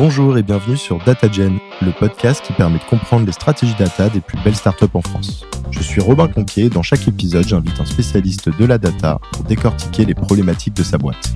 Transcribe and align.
Bonjour 0.00 0.38
et 0.38 0.42
bienvenue 0.42 0.78
sur 0.78 0.96
DataGen, 1.04 1.58
le 1.82 1.92
podcast 1.92 2.42
qui 2.42 2.54
permet 2.54 2.78
de 2.78 2.84
comprendre 2.84 3.26
les 3.26 3.32
stratégies 3.32 3.74
data 3.78 4.08
des 4.08 4.22
plus 4.22 4.38
belles 4.42 4.56
startups 4.56 4.86
en 4.94 5.02
France. 5.02 5.44
Je 5.70 5.82
suis 5.82 6.00
Robin 6.00 6.26
Conquier 6.26 6.64
et 6.64 6.70
dans 6.70 6.82
chaque 6.82 7.06
épisode, 7.06 7.46
j'invite 7.46 7.78
un 7.78 7.84
spécialiste 7.84 8.48
de 8.48 8.64
la 8.64 8.78
data 8.78 9.20
pour 9.30 9.44
décortiquer 9.44 10.06
les 10.06 10.14
problématiques 10.14 10.72
de 10.72 10.82
sa 10.82 10.96
boîte. 10.96 11.34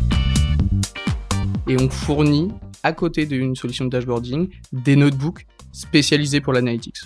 Et 1.69 1.77
on 1.79 1.91
fournit, 1.91 2.53
à 2.83 2.95
côté 2.95 3.27
d'une 3.27 3.55
solution 3.55 3.85
de 3.85 3.91
dashboarding, 3.91 4.49
des 4.73 4.97
notebooks 4.97 5.45
spécialisés 5.73 6.41
pour 6.41 6.55
l'analytics. 6.55 7.01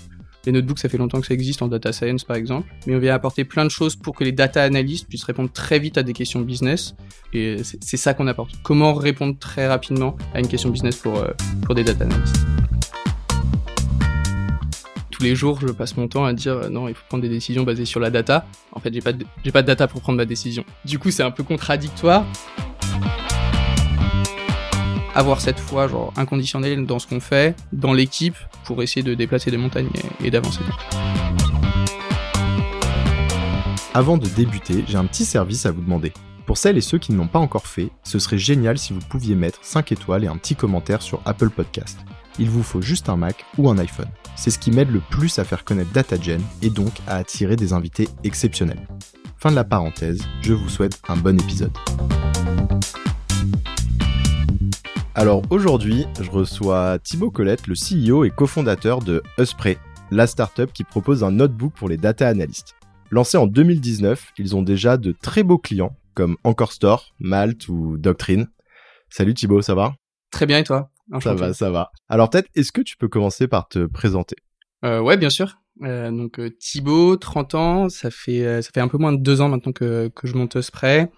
Les 0.46 0.52
notebooks, 0.52 0.78
ça 0.78 0.88
fait 0.88 0.98
longtemps 0.98 1.20
que 1.20 1.26
ça 1.26 1.34
existe 1.34 1.62
en 1.62 1.68
data 1.68 1.92
science 1.92 2.24
par 2.24 2.36
exemple, 2.36 2.68
mais 2.86 2.94
on 2.94 2.98
vient 2.98 3.14
apporter 3.14 3.44
plein 3.44 3.64
de 3.64 3.70
choses 3.70 3.96
pour 3.96 4.14
que 4.14 4.24
les 4.24 4.32
data 4.32 4.62
analystes 4.62 5.08
puissent 5.08 5.24
répondre 5.24 5.50
très 5.52 5.78
vite 5.78 5.98
à 5.98 6.02
des 6.02 6.12
questions 6.12 6.40
business. 6.40 6.94
Et 7.32 7.56
c'est 7.62 7.96
ça 7.96 8.14
qu'on 8.14 8.26
apporte. 8.26 8.52
Comment 8.62 8.94
répondre 8.94 9.36
très 9.38 9.66
rapidement 9.66 10.16
à 10.34 10.40
une 10.40 10.48
question 10.48 10.70
business 10.70 10.96
pour, 10.96 11.18
euh, 11.18 11.32
pour 11.64 11.74
des 11.74 11.84
data 11.84 12.04
analystes 12.04 12.46
tous 15.18 15.24
les 15.24 15.34
jours, 15.34 15.58
je 15.60 15.66
passe 15.66 15.96
mon 15.96 16.06
temps 16.06 16.24
à 16.24 16.32
dire 16.32 16.52
euh, 16.52 16.68
non, 16.68 16.86
il 16.86 16.94
faut 16.94 17.02
prendre 17.08 17.22
des 17.22 17.28
décisions 17.28 17.64
basées 17.64 17.84
sur 17.84 17.98
la 17.98 18.08
data. 18.08 18.46
En 18.72 18.78
fait, 18.78 18.94
j'ai 18.94 19.00
pas 19.00 19.12
pas 19.52 19.62
de 19.62 19.66
data 19.66 19.88
pour 19.88 20.00
prendre 20.00 20.16
ma 20.16 20.24
décision. 20.24 20.64
Du 20.84 21.00
coup, 21.00 21.10
c'est 21.10 21.24
un 21.24 21.32
peu 21.32 21.42
contradictoire 21.42 22.24
avoir 25.18 25.40
cette 25.40 25.58
foi 25.58 25.88
genre 25.88 26.12
inconditionnelle 26.16 26.86
dans 26.86 27.00
ce 27.00 27.08
qu'on 27.08 27.18
fait, 27.18 27.56
dans 27.72 27.92
l'équipe, 27.92 28.36
pour 28.64 28.84
essayer 28.84 29.02
de 29.02 29.14
déplacer 29.14 29.50
des 29.50 29.56
montagnes 29.56 29.90
et, 30.22 30.30
d'avancer. 30.30 30.60
Avant 33.94 34.16
de 34.16 34.28
débuter, 34.28 34.84
j'ai 34.86 34.96
un 34.96 35.06
petit 35.06 35.24
service 35.24 35.66
à 35.66 35.72
vous 35.72 35.80
demander. 35.80 36.12
Pour 36.46 36.56
celles 36.56 36.78
et 36.78 36.82
ceux 36.82 36.98
qui 36.98 37.12
ne 37.12 37.18
l'ont 37.18 37.26
pas 37.26 37.40
encore 37.40 37.66
fait, 37.66 37.90
ce 38.04 38.20
serait 38.20 38.38
génial 38.38 38.78
si 38.78 38.92
vous 38.92 39.00
pouviez 39.00 39.34
mettre 39.34 39.58
5 39.62 39.90
étoiles 39.90 40.22
et 40.22 40.28
un 40.28 40.36
petit 40.36 40.54
commentaire 40.54 41.02
sur 41.02 41.20
Apple 41.24 41.50
Podcast. 41.50 41.98
Il 42.38 42.48
vous 42.48 42.62
faut 42.62 42.80
juste 42.80 43.08
un 43.08 43.16
Mac 43.16 43.44
ou 43.58 43.68
un 43.68 43.78
iPhone. 43.78 44.08
C'est 44.36 44.52
ce 44.52 44.60
qui 44.60 44.70
m'aide 44.70 44.92
le 44.92 45.00
plus 45.00 45.40
à 45.40 45.44
faire 45.44 45.64
connaître 45.64 45.92
DataGen 45.92 46.40
et 46.62 46.70
donc 46.70 46.92
à 47.08 47.16
attirer 47.16 47.56
des 47.56 47.72
invités 47.72 48.08
exceptionnels. 48.22 48.86
Fin 49.36 49.50
de 49.50 49.56
la 49.56 49.64
parenthèse, 49.64 50.22
je 50.42 50.52
vous 50.52 50.68
souhaite 50.68 51.00
un 51.08 51.16
bon 51.16 51.40
épisode. 51.40 51.72
Alors 55.18 55.42
aujourd'hui, 55.50 56.06
je 56.20 56.30
reçois 56.30 57.00
Thibaut 57.00 57.32
Colette, 57.32 57.66
le 57.66 57.74
CEO 57.74 58.22
et 58.22 58.30
cofondateur 58.30 59.00
de 59.00 59.20
Uspray, 59.36 59.76
la 60.12 60.28
startup 60.28 60.72
qui 60.72 60.84
propose 60.84 61.24
un 61.24 61.32
notebook 61.32 61.72
pour 61.74 61.88
les 61.88 61.96
data 61.96 62.28
analystes. 62.28 62.76
Lancé 63.10 63.36
en 63.36 63.48
2019, 63.48 64.34
ils 64.38 64.54
ont 64.54 64.62
déjà 64.62 64.96
de 64.96 65.10
très 65.10 65.42
beaux 65.42 65.58
clients 65.58 65.96
comme 66.14 66.36
Encore 66.44 66.70
Store, 66.70 67.16
Malte 67.18 67.66
ou 67.66 67.98
Doctrine. 67.98 68.46
Salut 69.10 69.34
Thibaut, 69.34 69.60
ça 69.60 69.74
va? 69.74 69.96
Très 70.30 70.46
bien 70.46 70.58
et 70.58 70.62
toi? 70.62 70.88
Ça 71.20 71.34
va, 71.34 71.52
ça 71.52 71.68
va. 71.68 71.90
Alors 72.08 72.30
peut-être, 72.30 72.48
est-ce 72.54 72.70
que 72.70 72.82
tu 72.82 72.96
peux 72.96 73.08
commencer 73.08 73.48
par 73.48 73.66
te 73.66 73.86
présenter? 73.86 74.36
Euh, 74.84 75.00
Ouais, 75.00 75.16
bien 75.16 75.30
sûr. 75.30 75.58
Euh, 75.82 76.12
donc 76.12 76.38
euh, 76.38 76.50
Thibaut, 76.60 77.16
30 77.16 77.54
ans, 77.56 77.88
ça 77.88 78.12
fait 78.12 78.46
euh, 78.46 78.62
ça 78.62 78.70
fait 78.72 78.80
un 78.80 78.88
peu 78.88 78.98
moins 78.98 79.12
de 79.12 79.20
deux 79.20 79.40
ans 79.40 79.48
maintenant 79.48 79.72
que, 79.72 80.12
que 80.14 80.28
je 80.28 80.34
monte 80.34 80.54
Uspray. 80.54 81.08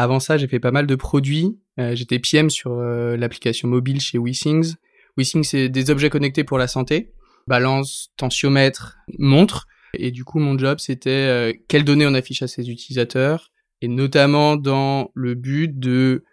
Avant 0.00 0.18
ça, 0.18 0.38
j'ai 0.38 0.48
fait 0.48 0.60
pas 0.60 0.70
mal 0.70 0.86
de 0.86 0.94
produits 0.94 1.58
euh, 1.78 1.94
j'étais 1.94 2.18
PM 2.18 2.50
sur 2.50 2.72
euh, 2.72 3.16
l'application 3.16 3.68
mobile 3.68 4.00
chez 4.00 4.18
WeSings. 4.18 4.74
WeSings, 5.16 5.44
c'est 5.44 5.68
des 5.68 5.90
objets 5.90 6.10
connectés 6.10 6.44
pour 6.44 6.58
la 6.58 6.68
santé. 6.68 7.12
Balance, 7.46 8.12
tensiomètre, 8.16 8.96
montre. 9.18 9.66
Et 9.94 10.10
du 10.10 10.24
coup, 10.24 10.38
mon 10.38 10.58
job, 10.58 10.78
c'était 10.78 11.10
euh, 11.10 11.52
quelles 11.68 11.84
données 11.84 12.06
on 12.06 12.14
affiche 12.14 12.42
à 12.42 12.48
ses 12.48 12.70
utilisateurs, 12.70 13.50
et 13.82 13.88
notamment 13.88 14.56
dans 14.56 15.10
le 15.14 15.34
but 15.34 15.78
de 15.78 16.24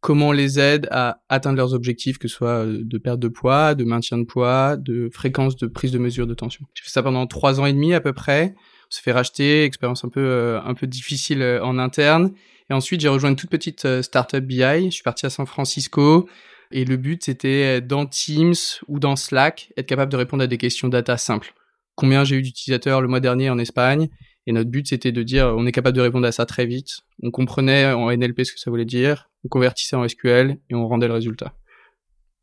comment 0.00 0.28
on 0.28 0.32
les 0.32 0.60
aide 0.60 0.86
à 0.90 1.22
atteindre 1.28 1.56
leurs 1.56 1.74
objectifs, 1.74 2.18
que 2.18 2.28
ce 2.28 2.36
soit 2.36 2.66
de 2.66 2.98
perte 2.98 3.18
de 3.18 3.28
poids, 3.28 3.74
de 3.74 3.84
maintien 3.84 4.16
de 4.16 4.24
poids, 4.24 4.76
de 4.76 5.10
fréquence 5.12 5.56
de 5.56 5.66
prise 5.66 5.92
de 5.92 5.98
mesure 5.98 6.26
de 6.26 6.34
tension. 6.34 6.64
J'ai 6.74 6.84
fait 6.84 6.90
ça 6.90 7.02
pendant 7.02 7.26
trois 7.26 7.60
ans 7.60 7.66
et 7.66 7.72
demi 7.72 7.94
à 7.94 8.00
peu 8.00 8.12
près. 8.12 8.54
S'est 8.90 9.02
fait 9.02 9.12
racheter, 9.12 9.64
expérience 9.64 10.04
un 10.04 10.08
peu 10.08 10.58
un 10.64 10.74
peu 10.74 10.86
difficile 10.86 11.42
en 11.62 11.78
interne. 11.78 12.32
Et 12.70 12.74
ensuite, 12.74 13.00
j'ai 13.00 13.08
rejoint 13.08 13.30
une 13.30 13.36
toute 13.36 13.50
petite 13.50 13.84
euh, 13.84 14.02
startup 14.02 14.44
BI. 14.44 14.60
Je 14.60 14.90
suis 14.90 15.02
parti 15.02 15.26
à 15.26 15.30
San 15.30 15.46
Francisco. 15.46 16.28
Et 16.70 16.84
le 16.84 16.96
but, 16.96 17.24
c'était 17.24 17.78
euh, 17.78 17.80
dans 17.80 18.06
Teams 18.06 18.54
ou 18.88 18.98
dans 18.98 19.16
Slack, 19.16 19.72
être 19.76 19.86
capable 19.86 20.12
de 20.12 20.16
répondre 20.16 20.42
à 20.42 20.46
des 20.46 20.58
questions 20.58 20.88
data 20.88 21.16
simples. 21.16 21.54
Combien 21.94 22.24
j'ai 22.24 22.36
eu 22.36 22.42
d'utilisateurs 22.42 23.00
le 23.00 23.08
mois 23.08 23.20
dernier 23.20 23.48
en 23.50 23.58
Espagne? 23.58 24.08
Et 24.46 24.52
notre 24.52 24.70
but, 24.70 24.86
c'était 24.86 25.12
de 25.12 25.22
dire, 25.22 25.54
on 25.56 25.66
est 25.66 25.72
capable 25.72 25.96
de 25.96 26.02
répondre 26.02 26.26
à 26.26 26.32
ça 26.32 26.46
très 26.46 26.66
vite. 26.66 27.00
On 27.22 27.30
comprenait 27.30 27.92
en 27.92 28.10
NLP 28.10 28.44
ce 28.44 28.52
que 28.52 28.60
ça 28.60 28.70
voulait 28.70 28.84
dire, 28.84 29.28
on 29.44 29.48
convertissait 29.48 29.96
en 29.96 30.06
SQL 30.06 30.58
et 30.70 30.74
on 30.74 30.86
rendait 30.88 31.08
le 31.08 31.14
résultat. 31.14 31.54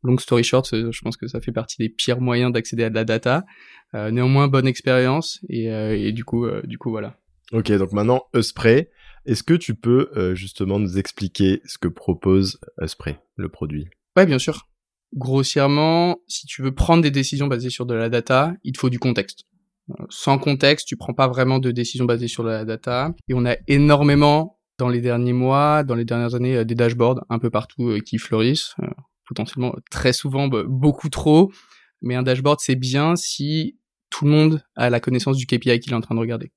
Long 0.02 0.18
story 0.18 0.44
short, 0.44 0.68
je 0.72 1.00
pense 1.02 1.16
que 1.16 1.26
ça 1.26 1.40
fait 1.40 1.52
partie 1.52 1.76
des 1.78 1.88
pires 1.88 2.20
moyens 2.20 2.52
d'accéder 2.52 2.84
à 2.84 2.90
de 2.90 2.94
la 2.94 3.04
data. 3.04 3.44
Euh, 3.94 4.10
néanmoins, 4.10 4.48
bonne 4.48 4.66
expérience 4.66 5.40
et, 5.48 5.66
et, 5.66 6.12
du 6.12 6.24
coup, 6.24 6.46
du 6.64 6.78
coup, 6.78 6.90
voilà. 6.90 7.18
Ok, 7.52 7.70
donc 7.72 7.92
maintenant, 7.92 8.24
Spray, 8.40 8.90
est-ce 9.26 9.42
que 9.42 9.54
tu 9.54 9.74
peux 9.74 10.08
euh, 10.16 10.34
justement 10.34 10.78
nous 10.78 10.98
expliquer 10.98 11.60
ce 11.64 11.78
que 11.78 11.88
propose 11.88 12.60
Spray, 12.86 13.18
le 13.34 13.48
produit? 13.48 13.88
Ouais, 14.16 14.24
bien 14.24 14.38
sûr. 14.38 14.68
Grossièrement, 15.14 16.18
si 16.28 16.46
tu 16.46 16.62
veux 16.62 16.74
prendre 16.74 17.02
des 17.02 17.10
décisions 17.10 17.48
basées 17.48 17.70
sur 17.70 17.86
de 17.86 17.94
la 17.94 18.08
data, 18.08 18.54
il 18.62 18.72
te 18.72 18.78
faut 18.78 18.90
du 18.90 18.98
contexte. 18.98 19.44
Euh, 19.90 20.04
sans 20.10 20.38
contexte, 20.38 20.86
tu 20.86 20.96
prends 20.96 21.14
pas 21.14 21.28
vraiment 21.28 21.58
de 21.58 21.70
décisions 21.72 22.04
basées 22.04 22.28
sur 22.28 22.44
la 22.44 22.64
data. 22.64 23.14
Et 23.28 23.34
on 23.34 23.44
a 23.44 23.56
énormément, 23.66 24.58
dans 24.78 24.88
les 24.88 25.00
derniers 25.00 25.32
mois, 25.32 25.82
dans 25.82 25.94
les 25.94 26.04
dernières 26.04 26.34
années, 26.34 26.56
euh, 26.56 26.64
des 26.64 26.74
dashboards 26.74 27.24
un 27.28 27.38
peu 27.38 27.50
partout 27.50 27.98
qui 28.04 28.18
fleurissent. 28.18 28.74
Potentiellement, 29.26 29.74
très 29.90 30.12
souvent, 30.12 30.48
bah, 30.48 30.62
beaucoup 30.66 31.08
trop. 31.08 31.52
Mais 32.02 32.14
un 32.14 32.22
dashboard, 32.22 32.60
c'est 32.60 32.76
bien 32.76 33.16
si 33.16 33.78
tout 34.10 34.24
le 34.24 34.30
monde 34.30 34.64
a 34.76 34.90
la 34.90 35.00
connaissance 35.00 35.36
du 35.36 35.46
KPI 35.46 35.80
qu'il 35.80 35.92
est 35.92 35.96
en 35.96 36.00
train 36.00 36.14
de 36.14 36.20
regarder 36.20 36.52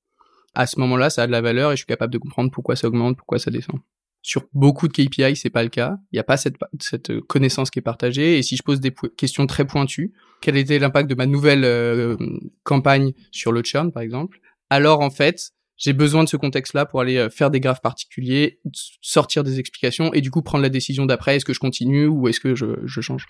à 0.55 0.65
ce 0.65 0.79
moment-là, 0.79 1.09
ça 1.09 1.23
a 1.23 1.27
de 1.27 1.31
la 1.31 1.41
valeur 1.41 1.71
et 1.71 1.75
je 1.75 1.79
suis 1.79 1.85
capable 1.85 2.13
de 2.13 2.17
comprendre 2.17 2.51
pourquoi 2.51 2.75
ça 2.75 2.87
augmente, 2.87 3.17
pourquoi 3.17 3.39
ça 3.39 3.51
descend. 3.51 3.79
Sur 4.21 4.43
beaucoup 4.53 4.87
de 4.87 4.93
KPI, 4.93 5.35
c'est 5.35 5.49
pas 5.49 5.63
le 5.63 5.69
cas. 5.69 5.95
Il 6.11 6.15
n'y 6.15 6.19
a 6.19 6.23
pas 6.23 6.35
cette, 6.35 6.55
cette 6.79 7.21
connaissance 7.21 7.69
qui 7.69 7.79
est 7.79 7.83
partagée. 7.83 8.37
Et 8.37 8.43
si 8.43 8.57
je 8.57 8.63
pose 8.63 8.81
des 8.81 8.93
questions 9.15 9.47
très 9.47 9.65
pointues, 9.65 10.11
quel 10.41 10.57
était 10.57 10.77
l'impact 10.77 11.09
de 11.09 11.15
ma 11.15 11.25
nouvelle 11.25 11.63
euh, 11.63 12.17
campagne 12.63 13.13
sur 13.31 13.53
le 13.53 13.63
churn, 13.63 13.91
par 13.91 14.03
exemple? 14.03 14.41
Alors 14.69 14.99
en 14.99 15.09
fait, 15.09 15.51
j'ai 15.79 15.93
besoin 15.93 16.23
de 16.23 16.29
ce 16.29 16.37
contexte-là 16.37 16.85
pour 16.85 17.01
aller 17.01 17.17
euh, 17.17 17.29
faire 17.29 17.49
des 17.49 17.59
graphes 17.59 17.81
particuliers, 17.81 18.59
sortir 19.01 19.43
des 19.43 19.59
explications 19.59 20.13
et 20.13 20.21
du 20.21 20.29
coup 20.29 20.41
prendre 20.41 20.61
la 20.61 20.69
décision 20.69 21.05
d'après 21.05 21.37
est-ce 21.37 21.45
que 21.45 21.53
je 21.53 21.59
continue 21.59 22.05
ou 22.05 22.27
est-ce 22.27 22.39
que 22.39 22.53
je, 22.53 22.65
je 22.83 23.01
change. 23.01 23.25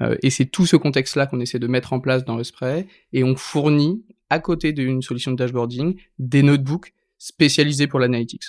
Euh, 0.00 0.16
et 0.22 0.30
c'est 0.30 0.46
tout 0.46 0.64
ce 0.64 0.76
contexte-là 0.76 1.26
qu'on 1.26 1.40
essaie 1.40 1.58
de 1.58 1.66
mettre 1.66 1.92
en 1.92 2.00
place 2.00 2.24
dans 2.24 2.36
le 2.36 2.44
spray 2.44 2.86
et 3.12 3.24
on 3.24 3.36
fournit 3.36 4.04
à 4.30 4.38
côté 4.38 4.72
d'une 4.72 5.02
solution 5.02 5.32
de 5.32 5.36
dashboarding, 5.36 5.98
des 6.18 6.42
notebooks 6.42 6.92
spécialisés 7.18 7.88
pour 7.88 7.98
l'analytics. 7.98 8.44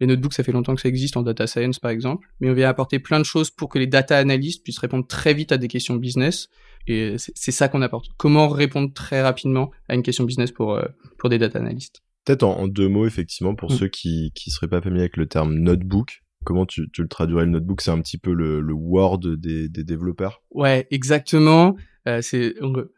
Les 0.00 0.06
notebooks, 0.06 0.34
ça 0.34 0.42
fait 0.42 0.52
longtemps 0.52 0.74
que 0.74 0.80
ça 0.80 0.88
existe 0.88 1.16
en 1.16 1.22
data 1.22 1.46
science, 1.46 1.78
par 1.78 1.90
exemple, 1.90 2.28
mais 2.40 2.50
on 2.50 2.54
vient 2.54 2.68
apporter 2.68 2.98
plein 2.98 3.18
de 3.18 3.24
choses 3.24 3.50
pour 3.50 3.68
que 3.68 3.78
les 3.78 3.86
data 3.86 4.16
analystes 4.16 4.64
puissent 4.64 4.78
répondre 4.78 5.06
très 5.06 5.34
vite 5.34 5.52
à 5.52 5.58
des 5.58 5.68
questions 5.68 5.94
business. 5.94 6.48
Et 6.86 7.16
c'est 7.18 7.52
ça 7.52 7.68
qu'on 7.68 7.82
apporte. 7.82 8.06
Comment 8.16 8.48
répondre 8.48 8.92
très 8.92 9.22
rapidement 9.22 9.70
à 9.88 9.94
une 9.94 10.02
question 10.02 10.24
business 10.24 10.50
pour, 10.50 10.72
euh, 10.72 10.86
pour 11.18 11.28
des 11.28 11.38
data 11.38 11.58
analystes 11.58 12.02
Peut-être 12.24 12.42
en, 12.42 12.68
deux 12.68 12.88
mots, 12.88 13.06
effectivement, 13.06 13.54
pour 13.54 13.72
mm. 13.72 13.76
ceux 13.76 13.88
qui 13.88 14.32
ne 14.46 14.50
seraient 14.50 14.68
pas 14.68 14.80
familiers 14.80 15.02
avec 15.02 15.16
le 15.16 15.26
terme 15.26 15.54
notebook. 15.54 16.22
Comment 16.44 16.64
tu, 16.66 16.90
tu 16.92 17.02
le 17.02 17.08
traduirais 17.08 17.44
le 17.44 17.50
notebook? 17.50 17.80
C'est 17.80 17.90
un 17.90 18.00
petit 18.00 18.18
peu 18.18 18.32
le, 18.32 18.60
le 18.60 18.72
Word 18.72 19.20
des, 19.20 19.68
des 19.68 19.84
développeurs? 19.84 20.42
Ouais, 20.50 20.86
exactement. 20.90 21.76
Euh, 22.08 22.22
c'est 22.22 22.54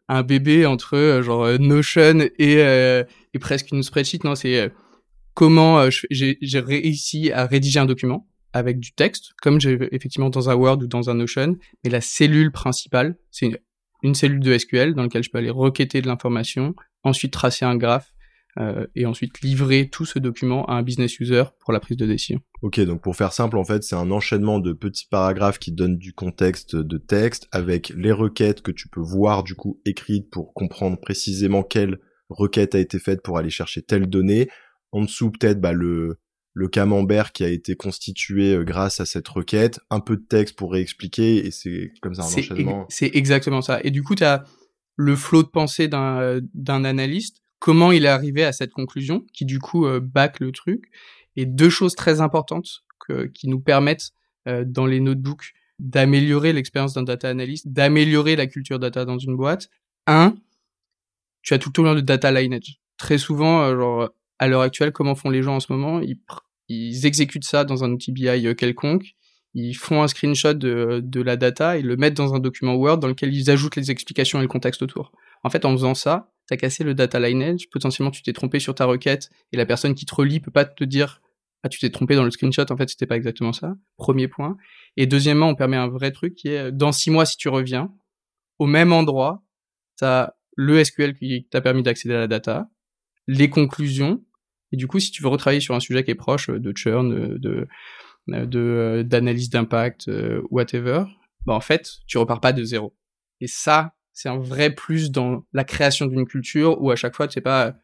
un 0.09 0.23
bébé 0.23 0.65
entre 0.65 0.97
euh, 0.97 1.23
genre 1.23 1.45
euh, 1.45 1.59
Notion 1.59 2.21
et, 2.39 2.55
et 2.55 3.39
presque 3.41 3.73
une 3.73 3.83
spreadsheet. 3.83 4.21
Non, 4.25 4.35
c'est 4.35 4.73
comment 5.35 5.89
j'ai 6.11 6.61
réussi 6.61 7.33
à 7.33 7.47
rédiger 7.47 7.81
un 7.81 7.87
document 7.87 8.29
avec 8.53 8.79
du 8.79 8.93
texte, 8.93 9.33
comme 9.41 9.61
j'ai 9.61 9.79
effectivement 9.93 10.29
dans 10.29 10.51
un 10.51 10.55
Word 10.55 10.79
ou 10.83 10.87
dans 10.87 11.11
un 11.11 11.15
Notion. 11.15 11.57
Mais 11.85 11.91
la 11.91 12.01
cellule 12.01 12.53
principale, 12.53 13.17
c'est 13.31 13.47
une, 13.47 13.59
une, 14.03 14.15
cellule 14.15 14.41
de 14.41 14.57
SQL 14.57 14.95
dans 14.95 15.03
laquelle 15.05 15.23
je 15.23 15.31
peux 15.31 15.39
aller 15.39 15.51
requêter 15.51 16.03
de 16.03 16.07
l'information, 16.07 16.75
ensuite 17.03 17.33
tracer 17.33 17.65
un 17.65 17.77
graphe 17.77 18.12
euh, 18.59 18.87
et 18.95 19.07
ensuite 19.07 19.41
livrer 19.41 19.89
tout 19.89 20.05
ce 20.05 20.19
document 20.19 20.67
à 20.67 20.75
un 20.75 20.83
business 20.83 21.19
user 21.19 21.45
pour 21.61 21.73
la 21.73 21.81
prise 21.81 21.97
de 21.97 22.07
décision. 22.07 22.41
Ok, 22.61 22.81
donc 22.81 23.03
pour 23.03 23.17
faire 23.17 23.33
simple, 23.33 23.57
en 23.57 23.65
fait, 23.65 23.83
c'est 23.83 23.97
un 23.97 24.11
enchaînement 24.11 24.59
de 24.59 24.73
petits 24.73 25.07
paragraphes 25.11 25.59
qui 25.59 25.73
donnent 25.73 25.97
du 25.97 26.13
contexte 26.13 26.77
de 26.77 26.99
texte 26.99 27.49
avec 27.51 27.93
les 27.97 28.13
requêtes 28.13 28.63
que 28.63 28.71
tu 28.71 28.89
peux 28.89 29.01
voir 29.01 29.43
du 29.43 29.55
coup 29.55 29.81
écrites 29.85 30.31
pour 30.31 30.53
comprendre 30.53 31.01
précisément 31.01 31.63
quelle 31.63 31.99
requête 32.29 32.75
a 32.75 32.79
été 32.79 32.99
faite 32.99 33.23
pour 33.23 33.39
aller 33.39 33.51
chercher 33.51 33.83
telle 33.83 34.07
donnée. 34.07 34.49
En 34.93 35.03
dessous, 35.03 35.31
peut-être 35.31 35.61
bah, 35.61 35.73
le, 35.73 36.19
le 36.53 36.69
camembert 36.69 37.33
qui 37.33 37.45
a 37.45 37.49
été 37.49 37.75
constitué 37.75 38.55
euh, 38.55 38.65
grâce 38.65 39.01
à 39.01 39.07
cette 39.07 39.29
requête, 39.29 39.81
un 39.91 40.01
peu 40.01 40.17
de 40.17 40.23
texte 40.23 40.57
pour 40.57 40.73
réexpliquer, 40.73 41.47
et 41.47 41.51
c'est 41.51 41.91
comme 42.03 42.15
ça 42.15 42.23
un 42.23 42.27
enchaînement. 42.27 42.87
C'est 42.89 43.11
exactement 43.15 43.63
ça. 43.63 43.81
Et 43.83 43.91
du 43.91 44.03
coup, 44.03 44.15
tu 44.15 44.25
as 44.25 44.45
le 44.97 45.17
flot 45.17 45.43
de 45.43 45.49
pensée 45.49 45.89
d'un 45.89 46.85
analyste 46.85 47.43
comment 47.63 47.93
il 47.93 48.07
est 48.07 48.09
arrivé 48.09 48.43
à 48.43 48.51
cette 48.51 48.73
conclusion, 48.73 49.25
qui 49.33 49.45
du 49.45 49.61
coup 49.61 49.87
euh, 49.87 50.01
back 50.01 50.41
le 50.41 50.51
truc, 50.51 50.91
et 51.37 51.47
deux 51.47 51.71
choses 51.71 51.95
très 51.95 52.21
importantes 52.21 52.83
que, 52.99 53.27
qui 53.27 53.49
nous 53.49 53.61
permettent 53.61 54.11
euh, 54.49 54.65
dans 54.67 54.85
les 54.85 54.99
notebooks 54.99 55.53
d'améliorer 55.79 56.53
l'expérience 56.53 56.93
d'un 56.93 57.05
data 57.05 57.29
analyst, 57.29 57.69
d'améliorer 57.69 58.35
la 58.35 58.49
culture 58.49 58.81
data 58.81 59.05
dans 59.05 59.19
une 59.19 59.37
boîte. 59.37 59.71
Un, 60.09 60.35
tu 61.43 61.55
as 61.55 61.61
tout 61.61 61.69
le 61.69 61.73
temps 61.73 61.95
de 61.95 62.01
data 62.01 62.33
lineage. 62.33 62.81
Très 62.97 63.17
souvent, 63.17 63.63
euh, 63.63 63.77
genre, 63.77 64.11
à 64.41 64.49
l'heure 64.49 64.63
actuelle, 64.63 64.91
comment 64.91 65.15
font 65.15 65.31
les 65.31 65.45
gens 65.45 65.55
en 65.55 65.61
ce 65.61 65.73
moment 65.73 66.01
ils, 66.01 66.19
ils 66.69 67.07
exécutent 67.07 67.45
ça 67.45 67.63
dans 67.63 67.85
un 67.85 67.93
outil 67.93 68.11
BI 68.11 68.27
euh, 68.27 68.55
quelconque, 68.55 69.15
ils 69.55 69.75
font 69.75 70.03
un 70.03 70.09
screenshot 70.09 70.55
de, 70.55 71.01
de 71.01 71.21
la 71.21 71.37
data, 71.37 71.79
ils 71.79 71.87
le 71.87 71.97
mettent 71.97 72.17
dans 72.17 72.35
un 72.35 72.41
document 72.41 72.75
Word 72.75 72.99
dans 72.99 73.09
lequel 73.09 73.33
ils 73.33 73.53
ajoutent 73.53 73.77
les 73.77 73.93
explications 73.93 74.41
et 74.41 74.43
le 74.43 74.49
contexte 74.49 74.83
autour. 74.83 75.13
En 75.45 75.51
fait, 75.51 75.65
en 75.65 75.71
faisant 75.71 75.95
ça, 75.95 76.32
t'as 76.53 76.59
cassé 76.59 76.85
le 76.85 76.95
data 76.95 77.19
lineage, 77.19 77.71
potentiellement 77.71 78.11
tu 78.11 78.23
t'es 78.23 78.35
trompé 78.35 78.61
sur 78.61 78.75
ta 78.75 78.85
requête 78.85 79.31
et 79.53 79.57
la 79.57 79.65
personne 79.65 79.95
qui 79.95 80.05
te 80.05 80.15
relie 80.15 80.39
peut 80.39 80.51
pas 80.51 80.67
te 80.67 80.85
dire 80.85 81.23
ah 81.63 81.71
tu 81.71 81.79
t'es 81.79 81.89
trompé 81.89 82.15
dans 82.15 82.25
le 82.25 82.31
screenshot, 82.31 82.71
en 82.71 82.77
fait 82.77 82.91
c'était 82.91 83.07
pas 83.07 83.17
exactement 83.17 83.55
ça. 83.55 83.75
Premier 83.97 84.29
point. 84.29 84.59
Et 84.99 85.07
deuxièmement, 85.07 85.49
on 85.49 85.55
permet 85.55 85.77
un 85.79 85.89
vrai 85.89 86.11
truc 86.11 86.35
qui 86.35 86.49
est 86.49 86.71
dans 86.73 86.93
six 86.93 87.11
mois 87.11 87.25
si 87.25 87.39
tu 87.39 87.49
reviens 87.49 87.91
au 88.59 88.67
même 88.67 88.93
endroit, 88.93 89.43
t'as 89.97 90.33
le 90.57 90.85
SQL 90.85 91.15
qui 91.17 91.47
t'a 91.51 91.63
permis 91.63 91.83
d'accéder 91.83 92.15
à 92.15 92.19
la 92.19 92.27
data, 92.27 92.69
les 93.27 93.49
conclusions, 93.49 94.23
et 94.73 94.77
du 94.77 94.87
coup 94.87 94.99
si 94.99 95.11
tu 95.11 95.23
veux 95.23 95.31
retravailler 95.31 95.61
sur 95.61 95.75
un 95.75 95.81
sujet 95.81 96.05
qui 96.05 96.11
est 96.11 96.17
proche 96.17 96.51
de 96.51 96.77
churn, 96.77 97.39
de 97.39 97.67
de 98.27 99.03
d'analyse 99.07 99.49
d'impact, 99.49 100.11
whatever, 100.51 101.05
bah 101.47 101.55
en 101.55 101.61
fait 101.61 101.89
tu 102.07 102.19
repars 102.19 102.41
pas 102.41 102.53
de 102.53 102.63
zéro. 102.63 102.95
Et 103.41 103.47
ça 103.47 103.95
c'est 104.13 104.29
un 104.29 104.39
vrai 104.39 104.75
plus 104.75 105.11
dans 105.11 105.45
la 105.53 105.65
création 105.65 106.07
d'une 106.07 106.27
culture 106.27 106.81
où 106.81 106.91
à 106.91 106.97
chaque 106.97 107.15
fois 107.15 107.27
tu 107.29 107.35
sais 107.35 107.41
pas 107.41 107.77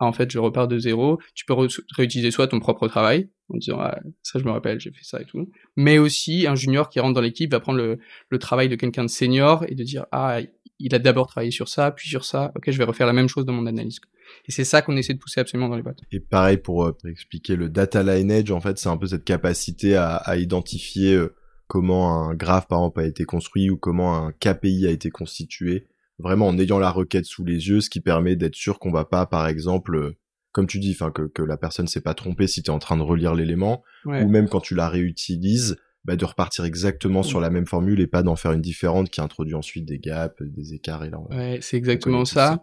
ah, 0.00 0.06
en 0.06 0.12
fait 0.12 0.30
je 0.30 0.38
repars 0.38 0.68
de 0.68 0.78
zéro. 0.78 1.18
Tu 1.34 1.44
peux 1.44 1.54
réutiliser 1.96 2.30
soit 2.30 2.48
ton 2.48 2.60
propre 2.60 2.86
travail 2.88 3.30
en 3.48 3.58
disant 3.58 3.78
ah, 3.80 3.98
ça 4.22 4.38
je 4.38 4.44
me 4.44 4.50
rappelle 4.50 4.80
j'ai 4.80 4.90
fait 4.90 5.04
ça 5.04 5.20
et 5.20 5.24
tout. 5.24 5.50
Mais 5.76 5.98
aussi 5.98 6.46
un 6.46 6.54
junior 6.54 6.88
qui 6.88 7.00
rentre 7.00 7.14
dans 7.14 7.20
l'équipe 7.20 7.50
va 7.50 7.60
prendre 7.60 7.78
le, 7.78 8.38
travail 8.38 8.68
de 8.68 8.76
quelqu'un 8.76 9.04
de 9.04 9.10
senior 9.10 9.64
et 9.68 9.74
de 9.74 9.82
dire 9.82 10.06
ah 10.12 10.38
il 10.80 10.94
a 10.94 11.00
d'abord 11.00 11.26
travaillé 11.26 11.50
sur 11.50 11.68
ça 11.68 11.90
puis 11.90 12.08
sur 12.08 12.24
ça. 12.24 12.52
Ok 12.56 12.70
je 12.70 12.78
vais 12.78 12.84
refaire 12.84 13.06
la 13.06 13.12
même 13.12 13.28
chose 13.28 13.44
dans 13.44 13.52
mon 13.52 13.66
analyse. 13.66 13.98
Et 14.46 14.52
c'est 14.52 14.64
ça 14.64 14.82
qu'on 14.82 14.96
essaie 14.96 15.14
de 15.14 15.18
pousser 15.18 15.40
absolument 15.40 15.68
dans 15.68 15.76
les 15.76 15.82
boîtes. 15.82 16.00
Et 16.12 16.20
pareil 16.20 16.58
pour, 16.58 16.84
euh, 16.84 16.96
expliquer 17.06 17.56
le 17.56 17.68
data 17.68 18.02
lineage 18.02 18.50
en 18.52 18.60
fait 18.60 18.78
c'est 18.78 18.88
un 18.88 18.96
peu 18.96 19.08
cette 19.08 19.24
capacité 19.24 19.96
à, 19.96 20.14
à 20.16 20.36
identifier 20.36 21.14
euh, 21.14 21.34
comment 21.68 22.24
un 22.24 22.34
graphe 22.34 22.66
par 22.66 22.80
exemple 22.80 23.00
a 23.00 23.06
été 23.06 23.24
construit 23.24 23.70
ou 23.70 23.76
comment 23.76 24.16
un 24.16 24.32
KPI 24.32 24.86
a 24.86 24.90
été 24.90 25.10
constitué, 25.10 25.86
vraiment 26.18 26.48
en 26.48 26.58
ayant 26.58 26.80
la 26.80 26.90
requête 26.90 27.26
sous 27.26 27.44
les 27.44 27.68
yeux, 27.68 27.80
ce 27.80 27.90
qui 27.90 28.00
permet 28.00 28.34
d'être 28.34 28.56
sûr 28.56 28.80
qu'on 28.80 28.90
va 28.90 29.04
pas 29.04 29.26
par 29.26 29.46
exemple 29.46 29.94
euh, 29.96 30.16
comme 30.52 30.66
tu 30.66 30.80
dis, 30.80 30.90
enfin 30.90 31.12
que, 31.12 31.22
que 31.22 31.42
la 31.42 31.56
personne 31.56 31.86
s'est 31.86 32.00
pas 32.00 32.14
trompée 32.14 32.48
si 32.48 32.62
tu 32.62 32.70
es 32.70 32.74
en 32.74 32.80
train 32.80 32.96
de 32.96 33.02
relire 33.02 33.34
l'élément, 33.34 33.84
ou 34.06 34.28
même 34.28 34.48
quand 34.48 34.60
tu 34.60 34.74
la 34.74 34.88
réutilises, 34.88 35.76
bah, 36.04 36.16
de 36.16 36.24
repartir 36.24 36.64
exactement 36.64 37.22
sur 37.22 37.38
la 37.38 37.50
même 37.50 37.66
formule 37.66 38.00
et 38.00 38.06
pas 38.06 38.22
d'en 38.22 38.34
faire 38.34 38.52
une 38.52 38.62
différente 38.62 39.10
qui 39.10 39.20
introduit 39.20 39.54
ensuite 39.54 39.84
des 39.84 39.98
gaps, 39.98 40.40
des 40.40 40.72
écarts 40.72 41.04
et 41.04 41.10
là. 41.10 41.18
Ouais, 41.28 41.58
c'est 41.60 41.76
exactement 41.76 42.24
ça. 42.24 42.62